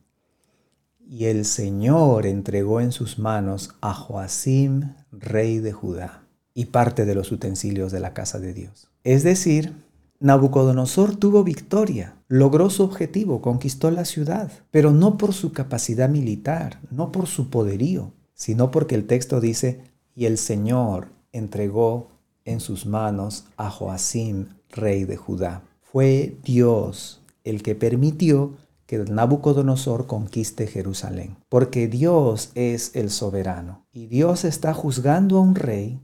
y 0.98 1.26
el 1.26 1.44
Señor 1.44 2.26
entregó 2.26 2.80
en 2.80 2.90
sus 2.90 3.20
manos 3.20 3.76
a 3.80 3.94
Joacim, 3.94 4.94
rey 5.12 5.60
de 5.60 5.70
Judá, 5.70 6.24
y 6.54 6.64
parte 6.64 7.04
de 7.04 7.14
los 7.14 7.30
utensilios 7.30 7.92
de 7.92 8.00
la 8.00 8.14
casa 8.14 8.40
de 8.40 8.54
Dios. 8.54 8.90
Es 9.04 9.22
decir, 9.22 9.74
Nabucodonosor 10.18 11.14
tuvo 11.14 11.44
victoria, 11.44 12.16
logró 12.26 12.68
su 12.68 12.82
objetivo, 12.82 13.40
conquistó 13.40 13.92
la 13.92 14.06
ciudad, 14.06 14.50
pero 14.72 14.90
no 14.90 15.16
por 15.16 15.32
su 15.32 15.52
capacidad 15.52 16.08
militar, 16.08 16.80
no 16.90 17.12
por 17.12 17.28
su 17.28 17.48
poderío, 17.48 18.12
sino 18.42 18.72
porque 18.72 18.96
el 18.96 19.06
texto 19.06 19.40
dice, 19.40 19.82
y 20.16 20.24
el 20.24 20.36
Señor 20.36 21.12
entregó 21.30 22.08
en 22.44 22.58
sus 22.58 22.86
manos 22.86 23.44
a 23.56 23.70
Joacim, 23.70 24.48
rey 24.68 25.04
de 25.04 25.16
Judá. 25.16 25.62
Fue 25.80 26.36
Dios 26.42 27.20
el 27.44 27.62
que 27.62 27.76
permitió 27.76 28.54
que 28.86 28.98
Nabucodonosor 28.98 30.08
conquiste 30.08 30.66
Jerusalén, 30.66 31.36
porque 31.48 31.86
Dios 31.86 32.50
es 32.56 32.96
el 32.96 33.10
soberano 33.10 33.86
y 33.92 34.06
Dios 34.06 34.44
está 34.44 34.74
juzgando 34.74 35.36
a 35.36 35.40
un 35.40 35.54
rey 35.54 36.00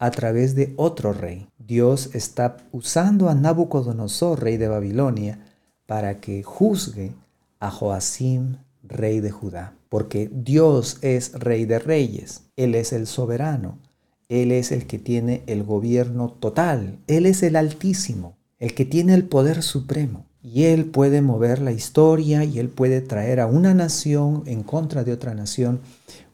a 0.00 0.10
través 0.10 0.56
de 0.56 0.74
otro 0.76 1.12
rey. 1.12 1.46
Dios 1.56 2.10
está 2.14 2.56
usando 2.72 3.28
a 3.28 3.36
Nabucodonosor, 3.36 4.42
rey 4.42 4.56
de 4.56 4.66
Babilonia, 4.66 5.38
para 5.86 6.18
que 6.20 6.42
juzgue 6.42 7.14
a 7.60 7.70
Joacim, 7.70 8.56
rey 8.82 9.20
de 9.20 9.30
Judá. 9.30 9.74
Porque 9.88 10.30
Dios 10.32 10.98
es 11.02 11.32
rey 11.32 11.64
de 11.64 11.78
reyes, 11.78 12.42
Él 12.56 12.74
es 12.74 12.92
el 12.92 13.06
soberano, 13.06 13.78
Él 14.28 14.52
es 14.52 14.72
el 14.72 14.86
que 14.86 14.98
tiene 14.98 15.42
el 15.46 15.62
gobierno 15.62 16.30
total, 16.32 16.98
Él 17.06 17.26
es 17.26 17.42
el 17.42 17.56
altísimo, 17.56 18.36
el 18.58 18.74
que 18.74 18.84
tiene 18.84 19.14
el 19.14 19.24
poder 19.24 19.62
supremo. 19.62 20.26
Y 20.42 20.64
Él 20.64 20.86
puede 20.86 21.22
mover 21.22 21.60
la 21.60 21.72
historia 21.72 22.44
y 22.44 22.58
Él 22.58 22.68
puede 22.68 23.00
traer 23.00 23.40
a 23.40 23.46
una 23.46 23.74
nación 23.74 24.42
en 24.46 24.62
contra 24.62 25.04
de 25.04 25.12
otra 25.12 25.34
nación 25.34 25.80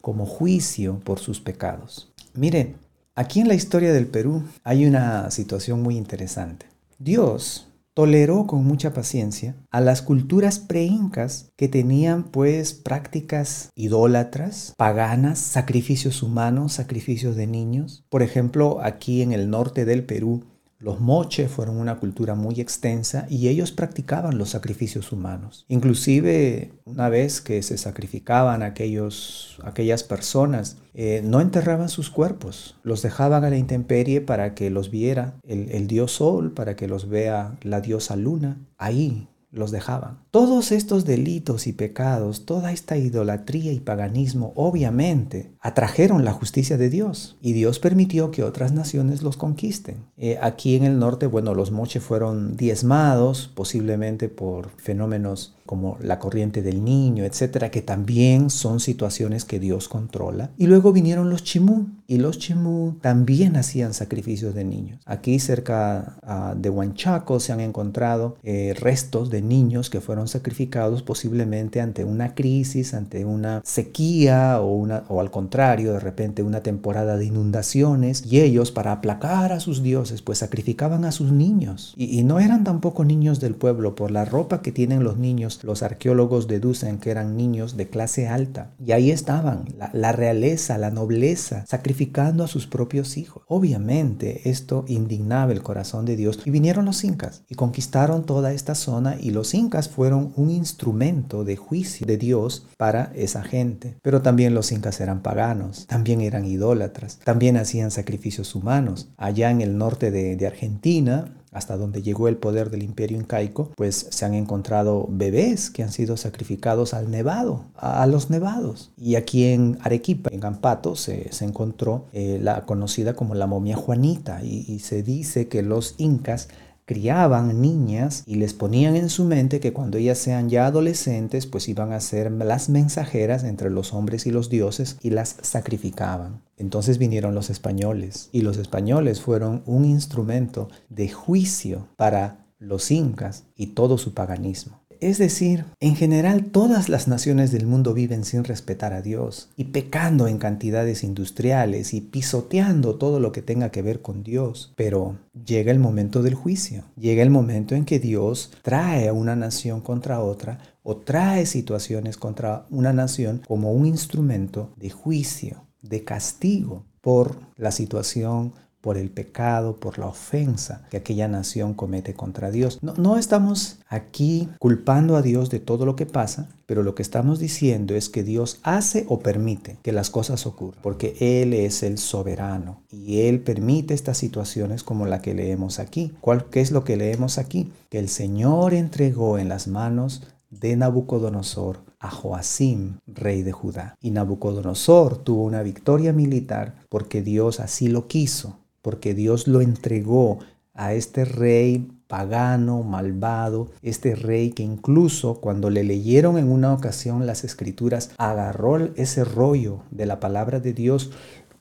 como 0.00 0.26
juicio 0.26 1.00
por 1.04 1.18
sus 1.18 1.40
pecados. 1.40 2.12
Miren, 2.35 2.76
Aquí 3.14 3.40
en 3.40 3.49
la 3.49 3.54
historia 3.54 3.92
del 3.92 4.06
Perú 4.06 4.42
hay 4.64 4.87
una 4.87 5.30
situación 5.30 5.82
muy 5.82 5.99
interesante. 5.99 6.64
Dios 6.99 7.66
toleró 7.94 8.46
con 8.46 8.64
mucha 8.64 8.92
paciencia 8.92 9.56
a 9.70 9.80
las 9.80 10.02
culturas 10.02 10.58
preincas 10.58 11.52
que 11.56 11.68
tenían 11.68 12.25
pues 12.25 12.75
prácticas 12.75 13.70
idólatras, 13.75 14.75
paganas, 14.76 15.38
sacrificios 15.38 16.22
humanos, 16.22 16.72
sacrificios 16.72 17.37
de 17.37 17.46
niños. 17.46 18.04
Por 18.08 18.22
ejemplo, 18.22 18.80
aquí 18.82 19.22
en 19.22 19.32
el 19.32 19.50
norte 19.50 19.84
del 19.84 20.04
Perú, 20.04 20.44
Los 20.82 20.98
moche 20.98 21.46
fueron 21.46 21.76
una 21.76 22.00
cultura 22.00 22.34
muy 22.34 22.60
extensa 22.60 23.26
y 23.30 23.46
ellos 23.46 23.70
practicaban 23.70 24.36
los 24.36 24.50
sacrificios 24.50 25.12
humanos. 25.12 25.64
Inclusive 25.68 26.72
una 26.84 27.08
vez 27.08 27.40
que 27.40 27.62
se 27.62 27.78
sacrificaban 27.78 28.64
aquellos, 28.64 29.60
aquellas 29.62 30.02
personas, 30.02 30.78
eh, 30.94 31.22
no 31.24 31.40
enterraban 31.40 31.88
sus 31.88 32.10
cuerpos, 32.10 32.80
los 32.82 33.00
dejaban 33.00 33.44
a 33.44 33.50
la 33.50 33.58
intemperie 33.58 34.20
para 34.20 34.54
que 34.56 34.70
los 34.70 34.90
viera 34.90 35.38
el, 35.46 35.70
el 35.70 35.86
dios 35.86 36.10
sol, 36.10 36.52
para 36.52 36.74
que 36.74 36.88
los 36.88 37.08
vea 37.08 37.56
la 37.62 37.80
diosa 37.80 38.16
luna. 38.16 38.58
Ahí 38.76 39.28
los 39.52 39.71
dejaban. 39.71 40.18
Todos 40.30 40.73
estos 40.73 41.04
delitos 41.04 41.66
y 41.66 41.73
pecados, 41.73 42.47
toda 42.47 42.73
esta 42.73 42.97
idolatría 42.97 43.73
y 43.73 43.80
paganismo, 43.80 44.52
obviamente, 44.56 45.52
atrajeron 45.61 46.25
la 46.25 46.32
justicia 46.32 46.78
de 46.78 46.88
Dios 46.88 47.37
y 47.40 47.52
Dios 47.52 47.78
permitió 47.78 48.30
que 48.30 48.42
otras 48.42 48.73
naciones 48.73 49.23
los 49.23 49.37
conquisten. 49.37 50.06
Eh, 50.16 50.38
aquí 50.40 50.75
en 50.75 50.85
el 50.85 50.99
norte, 50.99 51.26
bueno, 51.26 51.54
los 51.54 51.71
moche 51.71 52.00
fueron 52.00 52.56
diezmados, 52.56 53.50
posiblemente 53.54 54.28
por 54.28 54.71
fenómenos 54.78 55.54
como 55.66 55.97
la 56.00 56.19
corriente 56.19 56.62
del 56.62 56.85
niño, 56.85 57.25
etcétera, 57.25 57.71
que 57.71 57.83
también 57.83 58.50
son 58.50 58.81
situaciones 58.81 59.45
que 59.45 59.61
Dios 59.61 59.88
controla. 59.88 60.50
Y 60.57 60.66
luego 60.66 60.92
vinieron 60.92 61.31
los 61.31 61.45
chimú, 61.45 61.87
y 62.07 62.19
los 62.19 62.38
chimú 62.38 62.97
también 63.00 63.57
hacían 63.57 63.95
sacrificios 63.95 64.54
de 64.54 64.64
niños. 64.64 65.00
Aquí 65.07 65.38
cerca 65.38 66.19
ah, 66.23 66.54
de 66.57 66.69
Huanchaco 66.69 67.40
se 67.40 67.52
han 67.52 67.61
encontrado 67.61 68.37
eh, 68.42 68.75
restos 68.78 69.31
de 69.31 69.40
niños 69.40 69.88
que 69.88 70.00
fueron 70.00 70.28
sacrificados 70.28 71.02
posiblemente 71.02 71.81
ante 71.81 72.04
una 72.04 72.35
crisis, 72.35 72.95
ante 72.95 73.25
una 73.25 73.62
sequía 73.64 74.61
o, 74.61 74.75
una, 74.75 75.04
o 75.09 75.21
al 75.21 75.31
contrario, 75.31 75.92
de 75.92 76.00
repente 76.00 76.42
una 76.42 76.62
temporada 76.62 77.16
de 77.16 77.26
inundaciones, 77.26 78.25
y 78.26 78.40
ellos 78.40 78.73
para 78.73 78.92
aplacar 78.92 79.52
a 79.52 79.61
sus 79.61 79.83
dioses, 79.83 80.23
pues 80.23 80.38
sacrificaban 80.38 81.04
a 81.04 81.12
sus 81.12 81.33
niños. 81.33 81.95
Y, 81.97 82.19
y 82.19 82.25
no 82.25 82.40
eran 82.40 82.64
tampoco 82.64 83.04
niños 83.04 83.40
del 83.40 83.54
pueblo, 83.54 83.95
por 83.95 84.11
la 84.11 84.25
ropa 84.25 84.62
que 84.62 84.73
tienen 84.73 85.04
los 85.04 85.19
niños 85.19 85.51
los 85.62 85.82
arqueólogos 85.82 86.49
deducen 86.49 86.99
que 86.99 87.11
eran 87.11 87.37
niños 87.37 87.76
de 87.76 87.88
clase 87.88 88.28
alta. 88.28 88.73
Y 88.85 88.92
ahí 88.92 89.11
estaban, 89.11 89.64
la, 89.92 90.12
realeza, 90.12 90.78
la 90.78 90.90
nobleza, 90.90 91.64
sacrificando 91.66 92.44
a 92.44 92.49
sus 92.49 92.66
propios 92.66 93.16
hijos. 93.16 93.42
Obviamente 93.49 94.49
esto 94.49 94.85
indignaba 94.88 95.52
el 95.52 95.62
corazón 95.62 96.04
de 96.04 96.16
Dios. 96.16 96.40
Y 96.44 96.50
vinieron 96.50 96.85
los 96.85 97.04
incas 97.04 97.42
y 97.49 97.54
conquistaron 97.54 98.25
toda 98.25 98.52
esta 98.52 98.75
zona 98.75 99.16
y 99.21 99.30
los 99.30 99.54
incas 99.54 99.88
fueron 99.88 100.32
un 100.37 100.50
instrumento 100.50 101.44
de 101.44 101.56
juicio 101.56 102.06
de 102.06 102.16
Dios 102.16 102.66
para 102.76 103.12
esa 103.14 103.42
gente. 103.42 103.97
Pero 104.02 104.23
también 104.23 104.54
los 104.54 104.73
incas 104.73 105.00
eran 105.00 105.23
paganos, 105.23 105.87
también 105.87 106.21
eran 106.21 106.44
idólatras, 106.44 107.18
también 107.25 107.56
hacían 107.56 107.90
sacrificios 107.90 108.54
humanos. 108.54 109.09
Allá 109.16 109.50
en 109.50 109.61
el 109.61 109.78
norte 109.78 110.11
de, 110.11 110.47
Argentina, 110.47 111.32
hasta 111.52 111.76
donde 111.76 112.02
llegó 112.02 112.28
el 112.28 112.37
poder 112.37 112.71
del 112.71 112.82
imperio 112.82 113.18
incaico, 113.18 113.71
pues 113.76 114.06
se 114.11 114.25
han 114.25 114.35
encontrado 114.35 115.06
bebés 115.11 115.71
que 115.71 115.82
han 115.82 115.92
sido 115.92 116.16
sacrificados 116.16 116.94
al 116.94 117.11
nevado, 117.11 117.64
a, 117.76 118.06
los 118.06 118.30
nevados. 118.30 118.90
Y 118.97 119.14
aquí 119.16 119.44
en 119.44 119.78
Arequipa, 119.82 120.30
en 120.32 120.44
Ampato, 120.44 120.97
se, 120.97 121.30
encontró 121.40 122.06
eh, 122.12 122.38
la 122.40 122.64
conocida 122.64 123.14
como 123.14 123.35
la 123.35 123.47
momia 123.47 123.76
Juanita 123.76 124.42
y 124.42 124.78
se 124.78 125.02
dice 125.02 125.49
que 125.49 125.62
los 125.62 125.94
incas 125.99 126.49
criaban 126.84 127.60
niñas 127.60 128.24
y 128.26 128.36
les 128.36 128.54
ponían 128.54 128.96
en 128.96 129.08
su 129.08 129.24
mente 129.24 129.60
que 129.60 129.72
cuando 129.72 129.98
ellas 129.98 130.18
sean 130.18 130.48
ya 130.48 130.66
adolescentes, 130.66 131.46
pues 131.46 131.68
iban 131.68 131.92
a 131.92 132.00
ser 132.00 132.30
las 132.30 132.68
mensajeras 132.68 133.44
entre 133.44 133.70
los 133.70 133.92
hombres 133.92 134.26
y 134.26 134.30
los 134.30 134.50
dioses 134.50 134.98
y 135.02 135.10
las 135.10 135.36
sacrificaban. 135.42 136.42
Entonces 136.56 136.98
vinieron 136.98 137.34
los 137.34 137.50
españoles 137.50 138.28
y 138.32 138.42
los 138.42 138.56
españoles 138.56 139.21
fueron 139.21 139.62
un 139.66 139.84
instrumento 139.84 140.68
de 140.88 141.08
juicio 141.08 141.88
para 141.97 142.47
los 142.58 142.90
incas 142.90 143.45
y 143.56 143.68
todo 143.68 143.99
su 143.99 144.14
paganismo. 144.14 144.81
Es 145.02 145.19
decir, 145.19 145.65
en 145.80 145.97
general 145.97 146.45
todas 146.45 146.88
las 146.88 147.08
naciones 147.08 147.50
del 147.50 147.67
mundo 147.67 147.93
viven 147.93 148.25
sin 148.25 148.45
respetar 148.45 148.93
a 148.93 149.02
Dios 149.02 149.49
y 149.56 149.65
pecando 149.65 150.28
en 150.28 150.38
cantidades 150.38 151.02
industriales 151.02 151.93
y 151.93 152.00
pisoteando 152.00 152.95
todo 152.95 153.19
lo 153.19 153.32
que 153.32 153.43
tenga 153.43 153.71
que 153.73 153.82
ver 153.82 154.00
con 154.00 154.23
Dios. 154.23 154.73
Pero 154.76 155.17
llega 155.45 155.73
el 155.73 155.80
momento 155.80 156.23
del 156.23 156.36
juicio, 156.36 156.84
llega 156.97 157.25
el 157.25 157.30
momento 157.30 157.75
en 157.75 157.84
que 157.84 157.99
Dios 157.99 158.52
trae 158.62 159.08
a 159.08 159.12
una 159.12 159.34
nación 159.34 159.80
contra 159.80 160.21
otra 160.21 160.60
o 160.84 160.99
trae 160.99 161.47
situaciones 161.47 162.17
contra 162.17 162.67
una 162.71 162.93
nación 162.93 163.43
como 163.49 163.73
un 163.73 163.86
instrumento 163.86 164.73
de 164.76 164.91
juicio, 164.91 165.67
de 165.80 166.04
castigo 166.04 166.84
por 167.00 167.41
la 167.56 167.73
situación 167.73 168.52
por 168.82 168.99
el 168.99 169.10
pecado, 169.10 169.76
por 169.76 169.99
la 169.99 170.06
ofensa 170.06 170.84
que 170.90 170.99
aquella 170.99 171.28
nación 171.28 171.73
comete 171.73 172.14
contra 172.14 172.50
Dios. 172.50 172.80
No, 172.82 173.16
estamos 173.16 173.78
aquí 173.88 174.49
culpando 174.58 175.16
a 175.16 175.23
Dios 175.23 175.50
de 175.50 175.60
todo 175.60 175.86
lo 175.86 175.95
que 175.95 176.04
pasa, 176.04 176.49
pero 176.66 176.82
lo 176.82 176.95
que 176.95 177.02
estamos 177.02 177.38
diciendo 177.38 177.95
es 177.95 178.08
que 178.08 178.25
Dios 178.25 178.58
hace 178.64 179.06
o 179.08 179.21
permite 179.21 179.78
que 179.82 179.92
las 179.92 180.10
cosas 180.10 180.47
ocurran, 180.47 180.82
porque 180.82 181.16
Él 181.21 181.54
es 181.54 181.84
el 181.84 181.97
soberano 181.97 182.82
y 182.90 183.21
Él 183.21 183.40
permite 183.40 183.95
estas 183.95 184.18
situaciones 184.18 184.82
como 184.82 185.06
la 185.06 185.23
que 185.23 185.32
leemos 185.32 185.78
aquí. 185.78 186.12
¿Cuál, 186.21 186.47
¿Qué 186.47 186.60
es 186.60 186.73
lo 186.73 186.82
que 186.82 186.97
leemos 186.97 187.38
aquí? 187.38 187.73
Que 187.88 188.00
el 188.00 188.08
Señor 188.08 188.75
entregó 188.75 189.38
en 189.38 189.49
las 189.49 189.68
manos 189.68 190.23
de 190.50 190.76
Nabucodonosor 190.76 191.78
a 192.00 192.10
Joacim, 192.10 192.99
rey 193.06 193.42
de 193.42 193.52
Judá. 193.52 193.95
Y 194.00 194.10
Nabucodonosor 194.10 195.18
tuvo 195.18 195.45
una 195.45 195.62
victoria 195.62 196.12
militar 196.12 196.75
porque 196.88 197.23
Dios 197.23 197.60
así 197.60 197.86
lo 197.86 198.08
quiso 198.08 198.58
porque 198.82 199.14
Dios 199.14 199.49
lo 199.49 199.60
entregó 199.60 200.40
a 200.75 200.95
este 200.95 201.25
rey 201.25 201.88
pagano, 202.08 202.82
malvado, 202.82 203.71
este 203.82 204.14
rey 204.14 204.50
que 204.50 204.62
incluso 204.62 205.40
cuando 205.40 205.71
le 205.71 205.84
leyeron 205.84 206.36
en 206.36 206.50
una 206.50 206.75
ocasión 206.75 207.26
las 207.26 207.45
escrituras, 207.45 208.10
agarró 208.18 208.76
ese 208.97 209.25
rollo 209.25 209.80
de 209.90 210.06
la 210.06 210.21
palabra 210.21 210.60
de 210.60 210.75
Dios, 210.75 211.10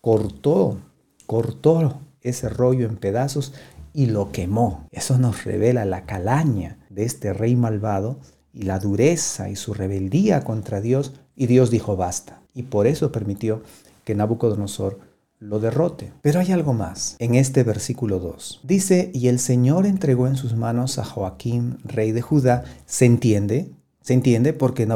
cortó, 0.01 0.79
cortó 1.25 2.01
ese 2.21 2.49
rollo 2.49 2.85
en 2.85 2.97
pedazos 2.97 3.53
y 3.93 4.07
lo 4.07 4.31
quemó. 4.31 4.87
Eso 4.91 5.17
nos 5.17 5.43
revela 5.43 5.85
la 5.85 6.05
calaña 6.05 6.79
de 6.89 7.03
este 7.03 7.33
rey 7.33 7.55
malvado 7.55 8.19
y 8.53 8.63
la 8.63 8.79
dureza 8.79 9.49
y 9.49 9.55
su 9.55 9.73
rebeldía 9.73 10.43
contra 10.43 10.81
Dios. 10.81 11.13
Y 11.35 11.47
Dios 11.47 11.71
dijo 11.71 11.95
basta. 11.95 12.41
Y 12.53 12.63
por 12.63 12.87
eso 12.87 13.11
permitió 13.11 13.63
que 14.03 14.15
Nabucodonosor 14.15 14.99
lo 15.41 15.59
derrote. 15.59 16.13
Pero 16.21 16.39
hay 16.39 16.51
algo 16.51 16.73
más 16.73 17.17
en 17.19 17.35
este 17.35 17.63
versículo 17.63 18.19
2. 18.19 18.61
Dice, 18.63 19.11
y 19.13 19.27
el 19.27 19.39
Señor 19.39 19.85
entregó 19.85 20.27
en 20.27 20.37
sus 20.37 20.55
manos 20.55 20.99
a 20.99 21.03
Joaquín, 21.03 21.79
rey 21.83 22.13
de 22.13 22.21
Judá. 22.21 22.63
¿Se 22.85 23.05
entiende? 23.05 23.71
¿Se 24.01 24.13
entiende? 24.13 24.53
Porque 24.53 24.87